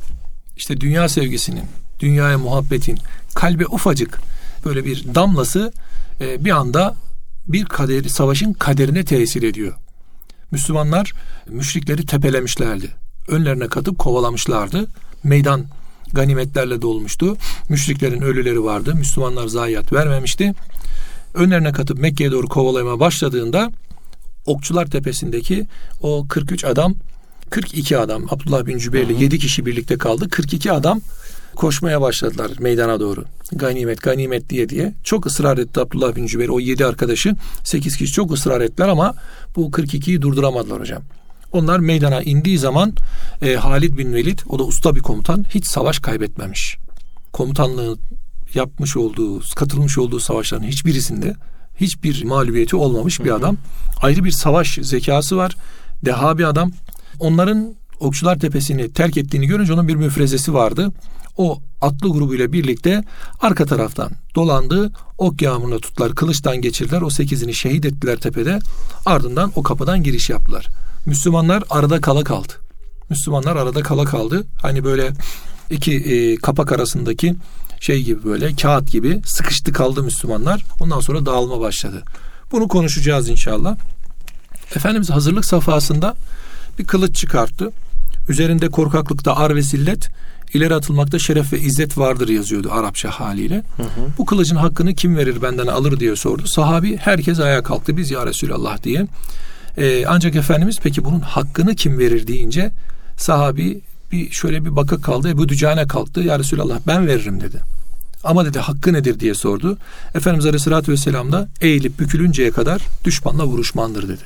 İşte 0.57 0.81
dünya 0.81 1.09
sevgisinin, 1.09 1.65
dünyaya 1.99 2.37
muhabbetin, 2.37 2.97
kalbe 3.35 3.65
ufacık 3.65 4.19
böyle 4.65 4.85
bir 4.85 5.15
damlası 5.15 5.71
e, 6.21 6.45
bir 6.45 6.51
anda 6.51 6.95
bir 7.47 7.65
kaderi, 7.65 8.09
savaşın 8.09 8.53
kaderine 8.53 9.05
tesir 9.05 9.43
ediyor. 9.43 9.73
Müslümanlar 10.51 11.13
müşrikleri 11.47 12.05
tepelemişlerdi. 12.05 12.89
Önlerine 13.27 13.67
katıp 13.67 13.99
kovalamışlardı. 13.99 14.87
Meydan 15.23 15.65
ganimetlerle 16.13 16.81
dolmuştu. 16.81 17.37
Müşriklerin 17.69 18.21
ölüleri 18.21 18.63
vardı. 18.63 18.95
Müslümanlar 18.95 19.47
zayiat 19.47 19.93
vermemişti. 19.93 20.53
Önlerine 21.33 21.71
katıp 21.71 21.99
Mekke'ye 21.99 22.31
doğru 22.31 22.47
kovalamaya 22.47 22.99
başladığında 22.99 23.71
Okçular 24.45 24.85
Tepesi'ndeki 24.85 25.67
o 26.01 26.27
43 26.27 26.65
adam 26.65 26.95
42 27.49 27.97
adam 27.97 28.25
Abdullah 28.29 28.65
bin 28.65 28.77
Cübeyr'le 28.77 29.19
7 29.19 29.39
kişi 29.39 29.65
birlikte 29.65 29.97
kaldı. 29.97 30.29
42 30.29 30.71
adam 30.71 31.01
koşmaya 31.55 32.01
başladılar 32.01 32.51
meydana 32.59 32.99
doğru. 32.99 33.25
Ganimet, 33.51 34.01
ganimet 34.01 34.49
diye 34.49 34.69
diye. 34.69 34.93
Çok 35.03 35.25
ısrar 35.25 35.57
etti 35.57 35.79
Abdullah 35.79 36.15
bin 36.15 36.27
Cübeyr. 36.27 36.49
O 36.49 36.59
7 36.59 36.85
arkadaşı 36.85 37.35
8 37.63 37.97
kişi 37.97 38.13
çok 38.13 38.31
ısrar 38.33 38.61
ettiler 38.61 38.87
ama 38.87 39.15
bu 39.55 39.69
42'yi 39.69 40.21
durduramadılar 40.21 40.81
hocam. 40.81 41.03
Onlar 41.51 41.79
meydana 41.79 42.21
indiği 42.21 42.57
zaman 42.57 42.93
e, 43.41 43.55
Halid 43.55 43.97
bin 43.97 44.13
Velid 44.13 44.39
o 44.49 44.59
da 44.59 44.63
usta 44.63 44.95
bir 44.95 44.99
komutan 44.99 45.45
hiç 45.49 45.67
savaş 45.67 45.99
kaybetmemiş. 45.99 46.77
Komutanlığı 47.33 47.97
yapmış 48.53 48.97
olduğu, 48.97 49.41
katılmış 49.55 49.97
olduğu 49.97 50.19
savaşların 50.19 50.67
hiçbirisinde 50.67 51.35
hiçbir 51.75 52.23
mağlubiyeti 52.23 52.75
olmamış 52.75 53.19
bir 53.19 53.35
adam. 53.35 53.57
Ayrı 54.01 54.23
bir 54.23 54.31
savaş 54.31 54.79
zekası 54.81 55.37
var. 55.37 55.55
Deha 56.05 56.37
bir 56.37 56.43
adam. 56.43 56.71
Onların 57.19 57.75
Okçular 57.99 58.39
Tepesi'ni 58.39 58.93
terk 58.93 59.17
ettiğini 59.17 59.47
görünce 59.47 59.73
onun 59.73 59.87
bir 59.87 59.95
müfrezesi 59.95 60.53
vardı. 60.53 60.91
O 61.37 61.61
atlı 61.81 62.09
grubuyla 62.09 62.53
birlikte 62.53 63.03
arka 63.41 63.65
taraftan 63.65 64.11
dolandı. 64.35 64.91
Ok 65.17 65.41
yağmuruna 65.41 65.79
tuttular. 65.79 66.15
Kılıçtan 66.15 66.57
geçirdiler. 66.57 67.01
O 67.01 67.09
sekizini 67.09 67.53
şehit 67.53 67.85
ettiler 67.85 68.17
tepede. 68.17 68.59
Ardından 69.05 69.51
o 69.55 69.63
kapıdan 69.63 70.03
giriş 70.03 70.29
yaptılar. 70.29 70.67
Müslümanlar 71.05 71.63
arada 71.69 72.01
kala 72.01 72.23
kaldı. 72.23 72.53
Müslümanlar 73.09 73.55
arada 73.55 73.83
kala 73.83 74.05
kaldı. 74.05 74.47
Hani 74.61 74.83
böyle 74.83 75.11
iki 75.69 75.93
e, 75.95 76.35
kapak 76.35 76.71
arasındaki 76.71 77.35
şey 77.79 78.03
gibi 78.03 78.23
böyle 78.23 78.55
kağıt 78.55 78.91
gibi 78.91 79.21
sıkıştı 79.25 79.73
kaldı 79.73 80.03
Müslümanlar. 80.03 80.65
Ondan 80.79 80.99
sonra 80.99 81.25
dağılma 81.25 81.59
başladı. 81.59 82.03
Bunu 82.51 82.67
konuşacağız 82.67 83.29
inşallah. 83.29 83.77
Efendimiz 84.75 85.09
hazırlık 85.09 85.45
safhasında 85.45 86.15
bir 86.79 86.85
kılıç 86.85 87.15
çıkarttı. 87.15 87.71
Üzerinde 88.29 88.69
korkaklıkta 88.69 89.35
ar 89.35 89.55
ve 89.55 89.61
zillet, 89.61 90.09
ileri 90.53 90.75
atılmakta 90.75 91.19
şeref 91.19 91.53
ve 91.53 91.59
izzet 91.59 91.97
vardır 91.97 92.29
yazıyordu 92.29 92.69
Arapça 92.71 93.09
haliyle. 93.09 93.55
Hı 93.55 93.83
hı. 93.83 93.87
Bu 94.17 94.25
kılıcın 94.25 94.55
hakkını 94.55 94.93
kim 94.93 95.17
verir 95.17 95.41
benden 95.41 95.67
alır 95.67 95.99
diye 95.99 96.15
sordu. 96.15 96.47
Sahabi 96.47 96.97
herkes 96.97 97.39
ayağa 97.39 97.63
kalktı 97.63 97.97
biz 97.97 98.11
ya 98.11 98.25
Resulallah 98.25 98.83
diye. 98.83 99.07
Ee, 99.77 100.05
ancak 100.07 100.35
Efendimiz 100.35 100.79
peki 100.83 101.05
bunun 101.05 101.19
hakkını 101.19 101.75
kim 101.75 101.99
verir 101.99 102.27
deyince 102.27 102.71
sahabi 103.17 103.81
bir 104.11 104.31
şöyle 104.31 104.65
bir 104.65 104.75
baka 104.75 105.01
kaldı. 105.01 105.29
Ebu 105.29 105.49
Dücane 105.49 105.87
kalktı. 105.87 106.21
Ya 106.21 106.39
Resulallah 106.39 106.79
ben 106.87 107.07
veririm 107.07 107.41
dedi. 107.41 107.59
Ama 108.23 108.45
dedi 108.45 108.59
hakkı 108.59 108.93
nedir 108.93 109.19
diye 109.19 109.33
sordu. 109.33 109.77
Efendimiz 110.15 110.45
Aleyhisselatü 110.45 110.91
Vesselam 110.91 111.31
da 111.31 111.47
eğilip 111.61 111.99
bükülünceye 111.99 112.51
kadar 112.51 112.81
düşmanla 113.05 113.45
vuruşmandır 113.45 114.09
dedi. 114.09 114.23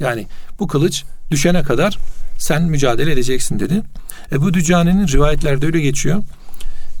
Yani 0.00 0.26
bu 0.58 0.68
kılıç 0.68 1.04
düşene 1.32 1.62
kadar 1.62 1.98
sen 2.38 2.62
mücadele 2.62 3.12
edeceksin 3.12 3.58
dedi. 3.58 3.82
Ebu 4.32 4.54
Dücane'nin 4.54 5.08
rivayetlerde 5.08 5.66
öyle 5.66 5.80
geçiyor. 5.80 6.22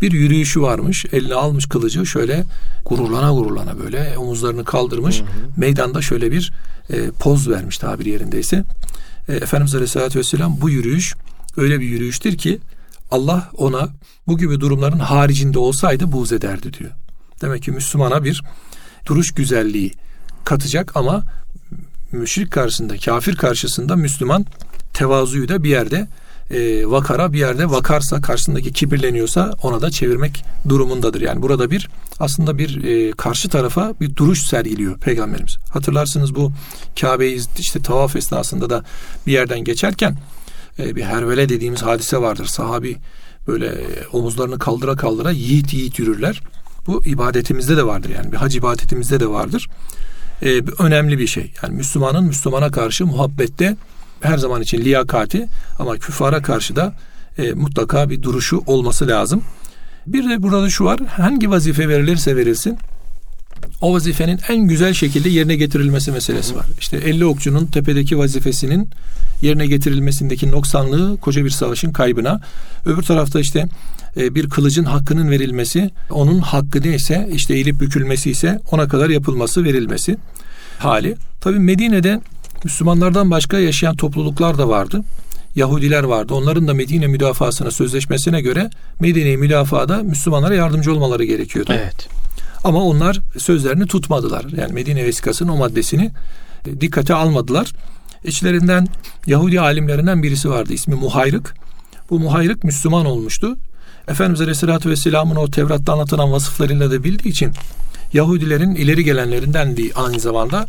Bir 0.02 0.12
yürüyüşü 0.12 0.62
varmış. 0.62 1.06
Eline 1.12 1.34
almış 1.34 1.66
kılıcı 1.66 2.06
şöyle 2.06 2.44
gururlana 2.86 3.32
gururlana 3.32 3.78
böyle 3.78 4.18
omuzlarını 4.18 4.64
kaldırmış. 4.64 5.20
Hı 5.20 5.24
hı. 5.24 5.26
Meydanda 5.56 6.02
şöyle 6.02 6.32
bir 6.32 6.52
e, 6.90 7.10
poz 7.10 7.48
vermiş 7.48 7.78
tabiri 7.78 8.08
yerindeyse. 8.08 8.64
E, 9.28 9.32
Efendimiz 9.34 9.74
Aleyhisselatü 9.74 10.18
Vesselam 10.18 10.60
bu 10.60 10.70
yürüyüş 10.70 11.14
öyle 11.56 11.80
bir 11.80 11.86
yürüyüştür 11.86 12.36
ki 12.36 12.58
Allah 13.10 13.50
ona 13.56 13.88
bu 14.26 14.38
gibi 14.38 14.60
durumların 14.60 14.98
haricinde 14.98 15.58
olsaydı 15.58 16.12
buğz 16.12 16.32
ederdi 16.32 16.72
diyor. 16.72 16.90
Demek 17.40 17.62
ki 17.62 17.72
Müslümana 17.72 18.24
bir 18.24 18.42
duruş 19.06 19.34
güzelliği 19.34 19.92
katacak 20.44 20.96
ama 20.96 21.24
müşrik 22.12 22.50
karşısında, 22.50 22.98
kafir 22.98 23.36
karşısında 23.36 23.96
Müslüman 23.96 24.46
tevazuyu 24.94 25.48
da 25.48 25.62
bir 25.62 25.70
yerde 25.70 26.08
e, 26.50 26.86
vakara 26.86 27.32
bir 27.32 27.38
yerde 27.38 27.70
vakarsa 27.70 28.20
karşısındaki 28.20 28.72
kibirleniyorsa 28.72 29.54
ona 29.62 29.80
da 29.80 29.90
çevirmek 29.90 30.44
durumundadır. 30.68 31.20
Yani 31.20 31.42
burada 31.42 31.70
bir 31.70 31.88
aslında 32.20 32.58
bir 32.58 32.84
e, 32.84 33.12
karşı 33.12 33.48
tarafa 33.48 33.94
bir 34.00 34.16
duruş 34.16 34.42
sergiliyor 34.42 34.98
peygamberimiz. 34.98 35.56
Hatırlarsınız 35.70 36.34
bu 36.34 36.52
Kabe'yi 37.00 37.40
işte 37.58 37.80
tavaf 37.80 38.16
esnasında 38.16 38.70
da 38.70 38.84
bir 39.26 39.32
yerden 39.32 39.64
geçerken 39.64 40.16
e, 40.78 40.96
bir 40.96 41.02
hervele 41.02 41.48
dediğimiz 41.48 41.82
hadise 41.82 42.16
vardır. 42.18 42.46
Sahabi 42.46 42.96
böyle 43.46 43.74
omuzlarını 44.12 44.58
kaldıra 44.58 44.96
kaldıra 44.96 45.30
yiğit 45.30 45.74
yiğit 45.74 45.98
yürürler. 45.98 46.40
Bu 46.86 47.04
ibadetimizde 47.04 47.76
de 47.76 47.86
vardır 47.86 48.10
yani 48.10 48.32
bir 48.32 48.36
hac 48.36 48.56
ibadetimizde 48.56 49.20
de 49.20 49.26
vardır. 49.26 49.68
E, 50.42 50.60
önemli 50.78 51.18
bir 51.18 51.26
şey. 51.26 51.52
Yani 51.62 51.76
Müslümanın 51.76 52.24
Müslümana 52.24 52.70
karşı 52.70 53.06
muhabbette 53.06 53.76
her 54.20 54.38
zaman 54.38 54.62
için 54.62 54.80
liyakati 54.80 55.48
ama 55.78 55.96
küfara 55.96 56.42
karşı 56.42 56.76
da 56.76 56.94
e, 57.38 57.52
mutlaka 57.52 58.10
bir 58.10 58.22
duruşu 58.22 58.62
olması 58.66 59.08
lazım. 59.08 59.42
Bir 60.06 60.30
de 60.30 60.42
burada 60.42 60.70
şu 60.70 60.84
var. 60.84 61.00
Hangi 61.00 61.50
vazife 61.50 61.88
verilirse 61.88 62.36
verilsin 62.36 62.78
o 63.80 63.94
vazifenin 63.94 64.40
en 64.48 64.58
güzel 64.58 64.94
şekilde 64.94 65.28
yerine 65.28 65.56
getirilmesi 65.56 66.12
meselesi 66.12 66.56
var. 66.56 66.66
İşte 66.80 66.96
50 66.96 67.24
okçunun 67.24 67.66
tepedeki 67.66 68.18
vazifesinin 68.18 68.88
yerine 69.42 69.66
getirilmesindeki 69.66 70.50
noksanlığı 70.50 71.16
koca 71.16 71.44
bir 71.44 71.50
savaşın 71.50 71.92
kaybına. 71.92 72.40
Öbür 72.86 73.02
tarafta 73.02 73.40
işte 73.40 73.68
e, 74.16 74.34
bir 74.34 74.48
kılıcın 74.48 74.84
hakkının 74.84 75.30
verilmesi, 75.30 75.90
onun 76.10 76.38
hakkı 76.38 76.82
neyse 76.82 77.28
işte 77.32 77.54
eğilip 77.54 77.80
bükülmesi 77.80 78.30
ise 78.30 78.60
ona 78.70 78.88
kadar 78.88 79.10
yapılması, 79.10 79.64
verilmesi 79.64 80.16
hali. 80.78 81.16
Tabi 81.40 81.58
Medine'de 81.58 82.20
Müslümanlardan 82.64 83.30
başka 83.30 83.58
yaşayan 83.58 83.96
topluluklar 83.96 84.58
da 84.58 84.68
vardı. 84.68 85.02
Yahudiler 85.56 86.02
vardı. 86.02 86.34
Onların 86.34 86.68
da 86.68 86.74
Medine 86.74 87.06
müdafasına 87.06 87.70
sözleşmesine 87.70 88.40
göre 88.40 88.70
Medine 89.00 89.36
müdafada 89.36 90.02
Müslümanlara 90.02 90.54
yardımcı 90.54 90.92
olmaları 90.92 91.24
gerekiyordu. 91.24 91.72
Evet. 91.74 92.08
Ama 92.64 92.84
onlar 92.84 93.20
sözlerini 93.38 93.86
tutmadılar. 93.86 94.44
Yani 94.56 94.72
Medine 94.72 95.04
vesikasının 95.04 95.52
o 95.52 95.56
maddesini 95.56 96.10
e, 96.66 96.80
dikkate 96.80 97.14
almadılar. 97.14 97.72
İçlerinden 98.24 98.88
Yahudi 99.26 99.60
alimlerinden 99.60 100.22
birisi 100.22 100.50
vardı. 100.50 100.72
İsmi 100.72 100.94
Muhayrık. 100.94 101.54
Bu 102.10 102.18
Muhayrık 102.18 102.64
Müslüman 102.64 103.06
olmuştu. 103.06 103.56
Efendimiz 104.08 104.40
Aleyhisselatü 104.40 104.90
Vesselam'ın 104.90 105.36
o 105.36 105.50
Tevrat'ta 105.50 105.92
anlatılan 105.92 106.32
vasıflarıyla 106.32 106.90
da 106.90 107.04
bildiği 107.04 107.28
için 107.28 107.52
Yahudilerin 108.12 108.74
ileri 108.74 109.04
gelenlerinden 109.04 109.76
değil 109.76 109.92
aynı 109.96 110.20
zamanda 110.20 110.66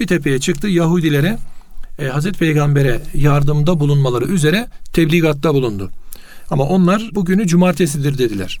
bir 0.00 0.06
tepeye 0.06 0.40
çıktı. 0.40 0.68
Yahudilere 0.68 1.38
e, 1.98 2.06
Hazreti 2.06 2.38
Peygamber'e 2.38 3.00
yardımda 3.14 3.80
bulunmaları 3.80 4.24
üzere 4.24 4.68
tebligatta 4.92 5.54
bulundu. 5.54 5.90
Ama 6.50 6.64
onlar 6.64 7.02
bugünü 7.12 7.46
cumartesidir 7.46 8.18
dediler. 8.18 8.60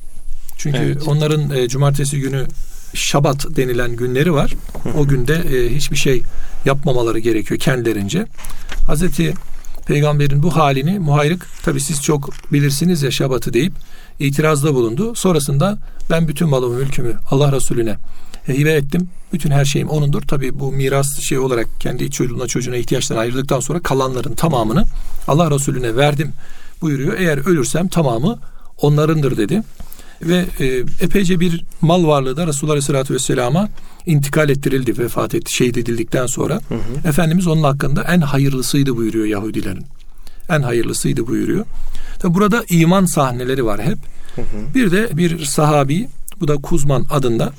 Çünkü 0.58 0.78
evet. 0.78 1.08
onların 1.08 1.50
e, 1.50 1.68
cumartesi 1.68 2.20
günü 2.20 2.46
Şabat 2.94 3.56
denilen 3.56 3.96
günleri 3.96 4.32
var. 4.32 4.54
O 4.98 5.06
günde 5.06 5.34
e, 5.34 5.74
hiçbir 5.74 5.96
şey 5.96 6.22
yapmamaları 6.64 7.18
gerekiyor 7.18 7.60
kendilerince. 7.60 8.26
Hazreti 8.86 9.34
Peygamberin 9.86 10.42
bu 10.42 10.56
halini 10.56 10.98
muhayrık 10.98 11.46
tabi 11.64 11.80
siz 11.80 12.02
çok 12.02 12.30
bilirsiniz 12.52 13.02
ya 13.02 13.10
şabatı 13.10 13.52
deyip 13.52 13.72
itirazda 14.18 14.74
bulundu. 14.74 15.14
Sonrasında 15.14 15.78
ben 16.10 16.28
bütün 16.28 16.48
malımı 16.48 16.74
mülkümü 16.74 17.16
Allah 17.30 17.52
Resulüne 17.52 17.96
hibe 18.48 18.72
ettim. 18.72 19.08
Bütün 19.32 19.50
her 19.50 19.64
şeyim 19.64 19.88
onundur. 19.88 20.22
Tabi 20.22 20.60
bu 20.60 20.72
miras 20.72 21.20
şey 21.20 21.38
olarak 21.38 21.66
kendi 21.80 22.10
çocuğuna 22.10 22.46
çocuğuna 22.46 22.76
ihtiyaçlarını 22.76 23.22
ayırdıktan 23.22 23.60
sonra 23.60 23.80
kalanların 23.80 24.34
tamamını 24.34 24.84
Allah 25.28 25.50
Resulüne 25.50 25.96
verdim 25.96 26.32
buyuruyor. 26.80 27.18
Eğer 27.18 27.38
ölürsem 27.48 27.88
tamamı 27.88 28.38
onlarındır 28.82 29.36
dedi. 29.36 29.62
Ve 30.22 30.46
e, 30.60 30.66
epeyce 31.00 31.40
bir 31.40 31.64
mal 31.80 32.06
varlığı 32.06 32.36
da 32.36 32.46
Resulullah 32.46 32.72
Aleyhisselatü 32.72 33.14
Vesselam'a 33.14 33.68
intikal 34.06 34.50
ettirildi 34.50 34.98
vefat 34.98 35.34
etti 35.34 35.52
şehit 35.52 35.76
edildikten 35.78 36.26
sonra. 36.26 36.54
Hı 36.54 36.74
hı. 36.74 37.08
Efendimiz 37.08 37.46
onun 37.46 37.62
hakkında 37.62 38.02
en 38.02 38.20
hayırlısıydı 38.20 38.96
buyuruyor 38.96 39.26
Yahudilerin. 39.26 39.86
En 40.48 40.62
hayırlısıydı 40.62 41.26
buyuruyor. 41.26 41.64
Tabi 42.18 42.34
burada 42.34 42.64
iman 42.68 43.04
sahneleri 43.04 43.64
var 43.64 43.82
hep. 43.82 43.98
Hı 44.36 44.42
hı. 44.42 44.74
Bir 44.74 44.90
de 44.90 45.16
bir 45.16 45.44
sahabi 45.44 46.08
bu 46.40 46.48
da 46.48 46.56
Kuzman 46.56 47.06
adında. 47.10 47.52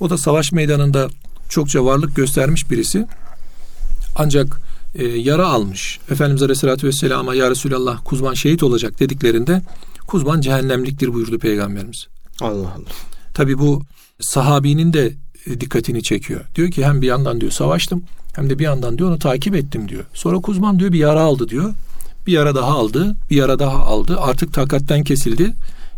O 0.00 0.10
da 0.10 0.18
savaş 0.18 0.52
meydanında 0.52 1.08
çokça 1.48 1.84
varlık 1.84 2.16
göstermiş 2.16 2.70
birisi. 2.70 3.06
Ancak 4.16 4.60
e, 4.94 5.04
yara 5.04 5.46
almış. 5.46 6.00
Efendimiz 6.10 6.42
Aleyhisselatü 6.42 6.86
Vesselam'a 6.86 7.34
ya 7.34 7.50
Resulallah 7.50 7.98
Kuzman 8.04 8.34
şehit 8.34 8.62
olacak 8.62 9.00
dediklerinde 9.00 9.62
Kuzman 10.06 10.40
cehennemliktir 10.40 11.14
buyurdu 11.14 11.38
Peygamberimiz. 11.38 12.06
Allah 12.40 12.68
Allah. 12.68 12.90
Tabi 13.34 13.58
bu 13.58 13.82
sahabinin 14.20 14.92
de 14.92 15.12
e, 15.46 15.60
dikkatini 15.60 16.02
çekiyor. 16.02 16.40
Diyor 16.54 16.70
ki 16.70 16.86
hem 16.86 17.02
bir 17.02 17.06
yandan 17.06 17.40
diyor 17.40 17.52
savaştım 17.52 18.02
hem 18.36 18.50
de 18.50 18.58
bir 18.58 18.64
yandan 18.64 18.98
diyor 18.98 19.10
onu 19.10 19.18
takip 19.18 19.54
ettim 19.54 19.88
diyor. 19.88 20.04
Sonra 20.14 20.40
Kuzman 20.40 20.78
diyor 20.78 20.92
bir 20.92 20.98
yara 20.98 21.20
aldı 21.20 21.48
diyor. 21.48 21.74
Bir 22.26 22.32
yara 22.32 22.54
daha 22.54 22.72
aldı, 22.72 23.16
bir 23.30 23.36
yara 23.36 23.58
daha 23.58 23.76
aldı. 23.78 24.16
Artık 24.20 24.54
takatten 24.54 25.04
kesildi. 25.04 25.52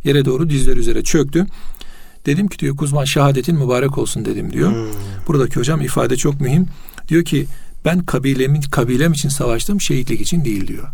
Yere 0.05 0.25
doğru 0.25 0.51
dizler 0.51 0.77
üzere 0.77 1.03
çöktü. 1.03 1.47
Dedim 2.27 2.49
ki 2.49 2.59
diyor 2.59 2.77
Kuzman 2.77 3.05
şehadetin 3.05 3.57
mübarek 3.57 3.99
olsun 3.99 4.25
dedim 4.25 4.53
diyor. 4.53 4.71
Hmm. 4.71 4.91
Buradaki 5.29 5.61
hocam 5.61 5.81
ifade 5.81 6.17
çok 6.17 6.41
mühim. 6.41 6.67
Diyor 7.09 7.25
ki 7.25 7.47
ben 7.85 7.99
kabilemin 7.99 8.61
kabilem 8.61 9.13
için 9.13 9.29
savaştım 9.29 9.81
şehitlik 9.81 10.21
için 10.21 10.45
değil 10.45 10.67
diyor. 10.67 10.89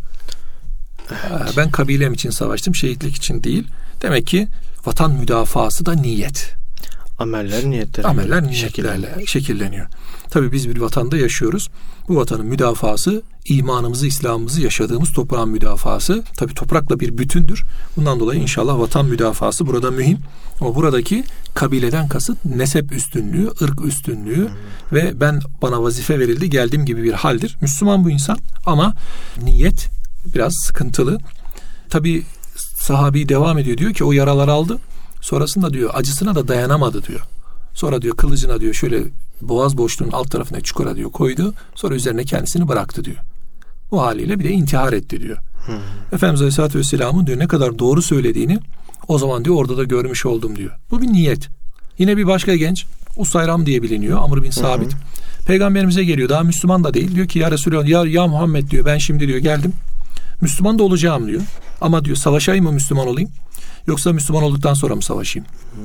Evet. 1.11 1.55
Ben 1.57 1.71
kabilem 1.71 2.13
için 2.13 2.31
savaştım 2.31 2.75
şehitlik 2.75 3.17
için 3.17 3.43
değil. 3.43 3.65
Demek 4.03 4.27
ki 4.27 4.49
vatan 4.87 5.13
müdafası 5.13 5.87
da 5.87 5.93
niyet. 5.93 6.55
Ameller 7.19 7.65
niyetler. 7.65 8.05
Ameller 8.05 8.43
niyetlerle 8.43 9.27
şekilleniyor. 9.27 9.87
Tabi 10.31 10.53
biz 10.53 10.69
bir 10.69 10.81
vatanda 10.81 11.17
yaşıyoruz. 11.17 11.69
Bu 12.09 12.17
vatanın 12.17 12.47
müdafası 12.47 13.23
imanımızı, 13.45 14.07
İslam'ımızı 14.07 14.61
yaşadığımız 14.61 15.13
toprağın 15.13 15.49
müdafası. 15.49 16.23
Tabi 16.37 16.55
toprakla 16.55 17.01
bir 17.01 17.19
bütündür. 17.19 17.65
Bundan 17.97 18.21
dolayı 18.21 18.41
inşallah 18.41 18.79
vatan 18.79 19.07
müdafası 19.07 19.67
burada 19.67 19.91
mühim. 19.91 20.19
Ama 20.61 20.75
buradaki 20.75 21.25
kabileden 21.55 22.09
kasıt 22.09 22.45
nesep 22.45 22.93
üstünlüğü, 22.93 23.51
ırk 23.63 23.85
üstünlüğü 23.85 24.49
hmm. 24.49 24.57
ve 24.93 25.21
ben 25.21 25.41
bana 25.63 25.83
vazife 25.83 26.19
verildi 26.19 26.51
geldiğim 26.51 26.85
gibi 26.85 27.03
bir 27.03 27.13
haldir. 27.13 27.57
Müslüman 27.61 28.05
bu 28.05 28.11
insan 28.11 28.39
ama 28.67 28.95
niyet 29.43 29.89
biraz 30.35 30.55
sıkıntılı. 30.55 31.19
Tabi 31.91 32.23
sahabi 32.77 33.29
devam 33.29 33.59
ediyor 33.59 33.79
diyor 33.79 33.95
ki 33.95 34.05
o 34.05 34.13
yaralar 34.13 34.49
aldı. 34.49 34.79
Sonrasında 35.21 35.73
diyor 35.73 35.91
acısına 35.95 36.35
da 36.35 36.49
dayanamadı 36.49 37.03
diyor. 37.03 37.21
Sonra 37.75 38.03
diyor 38.03 38.17
kılıcına 38.17 38.61
diyor 38.61 38.75
şöyle 38.75 39.03
boğaz 39.41 39.79
boşluğunun 39.79 40.13
alt 40.13 40.31
tarafına 40.31 40.61
çukura 40.61 40.97
diyor 40.97 41.11
koydu. 41.11 41.55
Sonra 41.75 41.95
üzerine 41.95 42.25
kendisini 42.25 42.69
bıraktı 42.69 43.05
diyor. 43.05 43.17
Bu 43.91 44.03
haliyle 44.03 44.39
bir 44.39 44.45
de 44.45 44.51
intihar 44.51 44.93
etti 44.93 45.21
diyor. 45.21 45.39
Hmm. 45.67 45.75
Efendimiz 46.13 46.41
Aleyhisselatü 46.41 46.79
Vesselam'ın 46.79 47.27
diyor 47.27 47.39
ne 47.39 47.49
kadar 47.49 47.79
doğru 47.79 48.03
söylediğini 48.03 48.59
o 49.09 49.19
zaman 49.19 49.45
diyor 49.45 49.57
orada 49.57 49.77
da 49.77 49.85
görmüş 49.85 50.27
oldum 50.27 50.57
diyor. 50.57 50.71
Bu 50.91 51.03
bir 51.03 51.07
niyet. 51.07 51.49
Yine 51.99 52.17
bir 52.17 52.27
başka 52.27 52.57
genç 52.57 52.87
Usayram 53.17 53.67
diye 53.67 53.83
biliniyor. 53.83 54.19
Amr 54.23 54.43
bin 54.43 54.51
Sabit. 54.51 54.93
Hı 54.93 54.97
Peygamberimize 55.47 56.05
geliyor. 56.05 56.29
Daha 56.29 56.43
Müslüman 56.43 56.85
da 56.85 56.95
değil. 56.95 57.15
Diyor 57.15 57.29
ki 57.29 57.39
ya 57.39 57.51
Resulallah 57.51 57.89
ya, 57.89 58.05
ya 58.07 58.27
Muhammed 58.27 58.71
diyor 58.71 58.87
ben 58.87 58.99
şimdi 58.99 59.29
diyor 59.29 59.39
geldim. 59.39 59.73
Müslüman 60.43 60.79
da 60.79 60.83
olacağım 60.83 61.27
diyor. 61.27 61.43
Ama 61.81 62.05
diyor 62.05 62.17
savaşayım 62.17 62.65
mı 62.65 62.73
Müslüman 62.73 63.09
olayım? 63.09 63.31
Yoksa 63.87 64.13
Müslüman 64.13 64.43
olduktan 64.43 64.75
sonra 64.75 64.95
mı 64.95 65.03
savaşayım? 65.03 65.49
Hmm. 65.75 65.83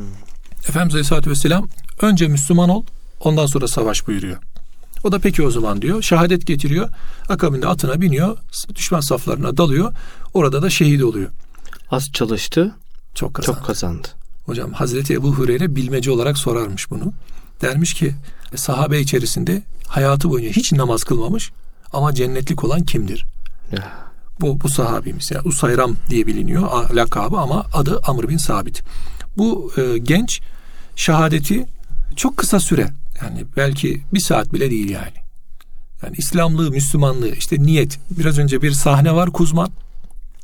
Efendimiz 0.70 0.93
Aleyhisselatü 0.93 1.30
Vesselam 1.30 1.67
önce 2.02 2.28
Müslüman 2.28 2.70
ol 2.70 2.84
ondan 3.20 3.46
sonra 3.46 3.67
savaş 3.67 4.08
buyuruyor. 4.08 4.38
O 5.04 5.12
da 5.12 5.20
peki 5.20 5.43
o 5.43 5.52
zaman 5.52 5.82
diyor. 5.82 6.02
Şehadet 6.02 6.48
getiriyor. 6.48 6.89
Akabinde 7.30 7.67
atına 7.67 8.02
biniyor. 8.02 8.38
Düşman 8.76 9.00
saflarına 9.00 9.58
dalıyor. 9.58 9.93
Orada 10.34 10.62
da 10.62 10.70
şehit 10.70 11.04
oluyor. 11.04 11.30
Az 11.91 12.12
çalıştı. 12.12 12.76
Çok 13.15 13.34
kazandı. 13.34 13.58
Çok 13.58 13.67
kazandı. 13.67 14.08
Hocam 14.46 14.74
Hazreti 14.74 15.13
Ebu 15.13 15.34
Hureyre 15.34 15.76
bilmece 15.76 16.12
olarak 16.12 16.38
sorarmış 16.38 16.91
bunu. 16.91 17.13
Dermiş 17.62 17.93
ki 17.93 18.15
sahabe 18.56 19.00
içerisinde 19.00 19.62
hayatı 19.88 20.30
boyunca 20.30 20.50
hiç 20.52 20.72
namaz 20.72 21.04
kılmamış 21.04 21.52
ama 21.93 22.13
cennetlik 22.13 22.63
olan 22.63 22.84
kimdir? 22.84 23.26
Ya. 23.72 24.07
Bu, 24.41 24.62
bu 24.62 24.69
sahabimiz. 24.69 25.32
Yani 25.32 25.47
Usayram 25.47 25.95
diye 26.10 26.28
biliniyor 26.28 26.89
lakabı 26.95 27.38
ama 27.38 27.65
adı 27.73 28.00
Amr 28.04 28.30
bin 28.30 28.38
Sabit. 28.38 28.84
Bu 29.38 29.71
e, 29.78 29.97
genç 29.97 30.41
şehadeti 30.95 31.65
çok 32.15 32.38
kısa 32.38 32.60
süre 32.60 32.88
yani 33.21 33.45
belki 33.58 34.02
bir 34.13 34.19
saat 34.19 34.54
bile 34.54 34.71
değil 34.71 34.89
yani. 34.89 35.17
Yani 36.04 36.15
İslamlığı, 36.17 36.71
Müslümanlığı, 36.71 37.30
işte 37.30 37.60
niyet. 37.60 38.00
Biraz 38.12 38.38
önce 38.38 38.62
bir 38.62 38.71
sahne 38.71 39.15
var 39.15 39.32
Kuzman. 39.32 39.69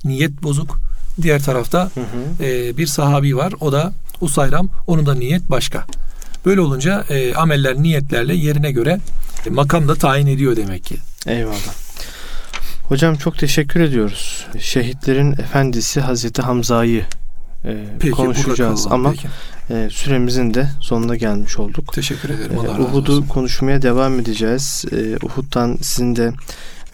Niyet 0.05 0.43
bozuk. 0.43 0.77
Diğer 1.21 1.43
tarafta 1.43 1.91
hı 1.93 1.99
hı. 1.99 2.43
E, 2.43 2.77
bir 2.77 2.87
sahabi 2.87 3.37
var. 3.37 3.53
O 3.61 3.71
da 3.71 3.93
Usayram. 4.21 4.69
Onun 4.87 5.05
da 5.05 5.15
niyet 5.15 5.49
başka. 5.49 5.85
Böyle 6.45 6.61
olunca 6.61 7.05
e, 7.09 7.35
ameller 7.35 7.75
niyetlerle 7.75 8.35
yerine 8.35 8.71
göre 8.71 8.99
e, 9.45 9.49
makam 9.49 9.87
da 9.87 9.95
tayin 9.95 10.27
ediyor 10.27 10.55
demek 10.55 10.83
ki. 10.83 10.97
Eyvallah. 11.27 11.82
Hocam 12.83 13.15
çok 13.15 13.37
teşekkür 13.37 13.79
ediyoruz. 13.79 14.47
Şehitlerin 14.59 15.31
efendisi 15.31 16.01
Hazreti 16.01 16.41
Hamza'yı 16.41 17.05
e, 17.65 17.77
peki, 17.99 18.11
konuşacağız 18.11 18.87
ama 18.89 19.11
peki. 19.11 19.27
e, 19.69 19.89
süremizin 19.89 20.53
de 20.53 20.69
sonuna 20.79 21.15
gelmiş 21.15 21.59
olduk. 21.59 21.93
Teşekkür 21.93 22.29
ederim. 22.29 22.59
Allah 22.59 22.77
e, 22.77 22.81
Uhud'u 22.81 23.27
konuşmaya 23.27 23.81
devam 23.81 24.19
edeceğiz. 24.19 24.85
E, 24.91 25.25
Uhud'dan 25.25 25.77
sizin 25.81 26.15
de 26.15 26.33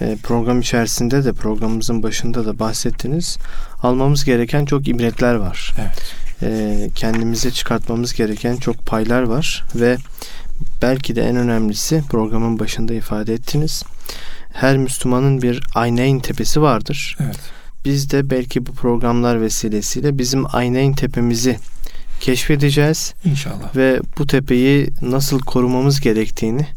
e, 0.02 0.18
program 0.24 0.60
içerisinde 0.60 1.26
de 1.26 1.34
programımızın 1.34 2.04
başında 2.04 2.46
da 2.46 2.60
bahsettiniz. 2.60 3.38
Almamız 3.84 4.26
gereken 4.26 4.66
çok 4.66 4.88
ibretler 4.88 5.36
var. 5.36 5.74
Evet. 5.80 6.16
E, 6.42 6.90
kendimize 6.96 7.52
çıkartmamız 7.52 8.14
gereken 8.14 8.56
çok 8.56 8.86
paylar 8.86 9.22
var 9.22 9.64
ve 9.76 9.98
belki 10.82 11.16
de 11.16 11.22
en 11.22 11.36
önemlisi 11.36 12.04
programın 12.10 12.60
başında 12.60 12.94
ifade 12.94 13.34
ettiniz 13.34 13.84
her 14.54 14.78
Müslümanın 14.78 15.42
bir 15.42 15.64
Ayneyn 15.76 16.20
tepesi 16.20 16.62
vardır. 16.62 17.18
Evet. 17.20 17.40
Biz 17.86 18.12
de 18.12 18.30
belki 18.30 18.66
bu 18.66 18.72
programlar 18.72 19.42
vesilesiyle 19.42 20.18
bizim 20.18 20.56
Ayneyn 20.56 20.94
tepemizi 20.94 21.60
keşfedeceğiz. 22.20 23.14
İnşallah. 23.26 23.76
Ve 23.76 24.02
bu 24.18 24.28
tepeyi 24.28 24.90
nasıl 25.02 25.40
korumamız 25.40 26.00
gerektiğini 26.00 26.68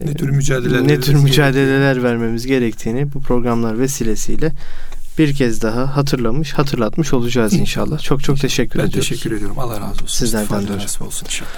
ne 0.00 0.14
tür 0.14 0.30
mücadeleler 0.30 0.88
ne 0.88 1.00
tür 1.00 1.14
mücadeleler 1.14 1.92
gerektiğini. 1.92 2.04
vermemiz 2.04 2.46
gerektiğini 2.46 3.12
bu 3.12 3.22
programlar 3.22 3.78
vesilesiyle 3.78 4.52
bir 5.18 5.34
kez 5.34 5.62
daha 5.62 5.96
hatırlamış, 5.96 6.52
hatırlatmış 6.52 7.12
olacağız 7.12 7.52
inşallah. 7.52 7.98
Çok 7.98 8.22
çok 8.22 8.40
teşekkür 8.40 8.78
ben 8.78 8.84
ediyoruz. 8.84 9.10
Ben 9.10 9.16
teşekkür 9.16 9.36
ediyorum. 9.36 9.58
Allah 9.58 9.80
razı 9.80 9.92
olsun. 9.92 10.06
Sizlerden 10.06 10.68
de 10.68 10.72
olsun 10.72 11.26
inşallah. 11.26 11.50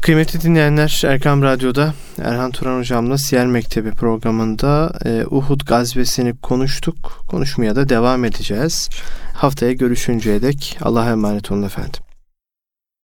Kıymetli 0.00 0.40
dinleyenler 0.40 1.02
Erkam 1.06 1.42
Radyo'da 1.42 1.94
Erhan 2.22 2.50
Turan 2.50 2.78
Hocam'la 2.78 3.18
Siyer 3.18 3.46
Mektebi 3.46 3.90
programında 3.90 4.92
e, 5.04 5.24
Uhud 5.30 5.60
gazvesini 5.60 6.36
konuştuk. 6.36 7.24
Konuşmaya 7.28 7.76
da 7.76 7.88
devam 7.88 8.24
edeceğiz. 8.24 8.88
Haftaya 9.34 9.72
görüşünceye 9.72 10.42
dek 10.42 10.78
Allah'a 10.82 11.10
emanet 11.10 11.52
olun 11.52 11.62
efendim. 11.62 12.05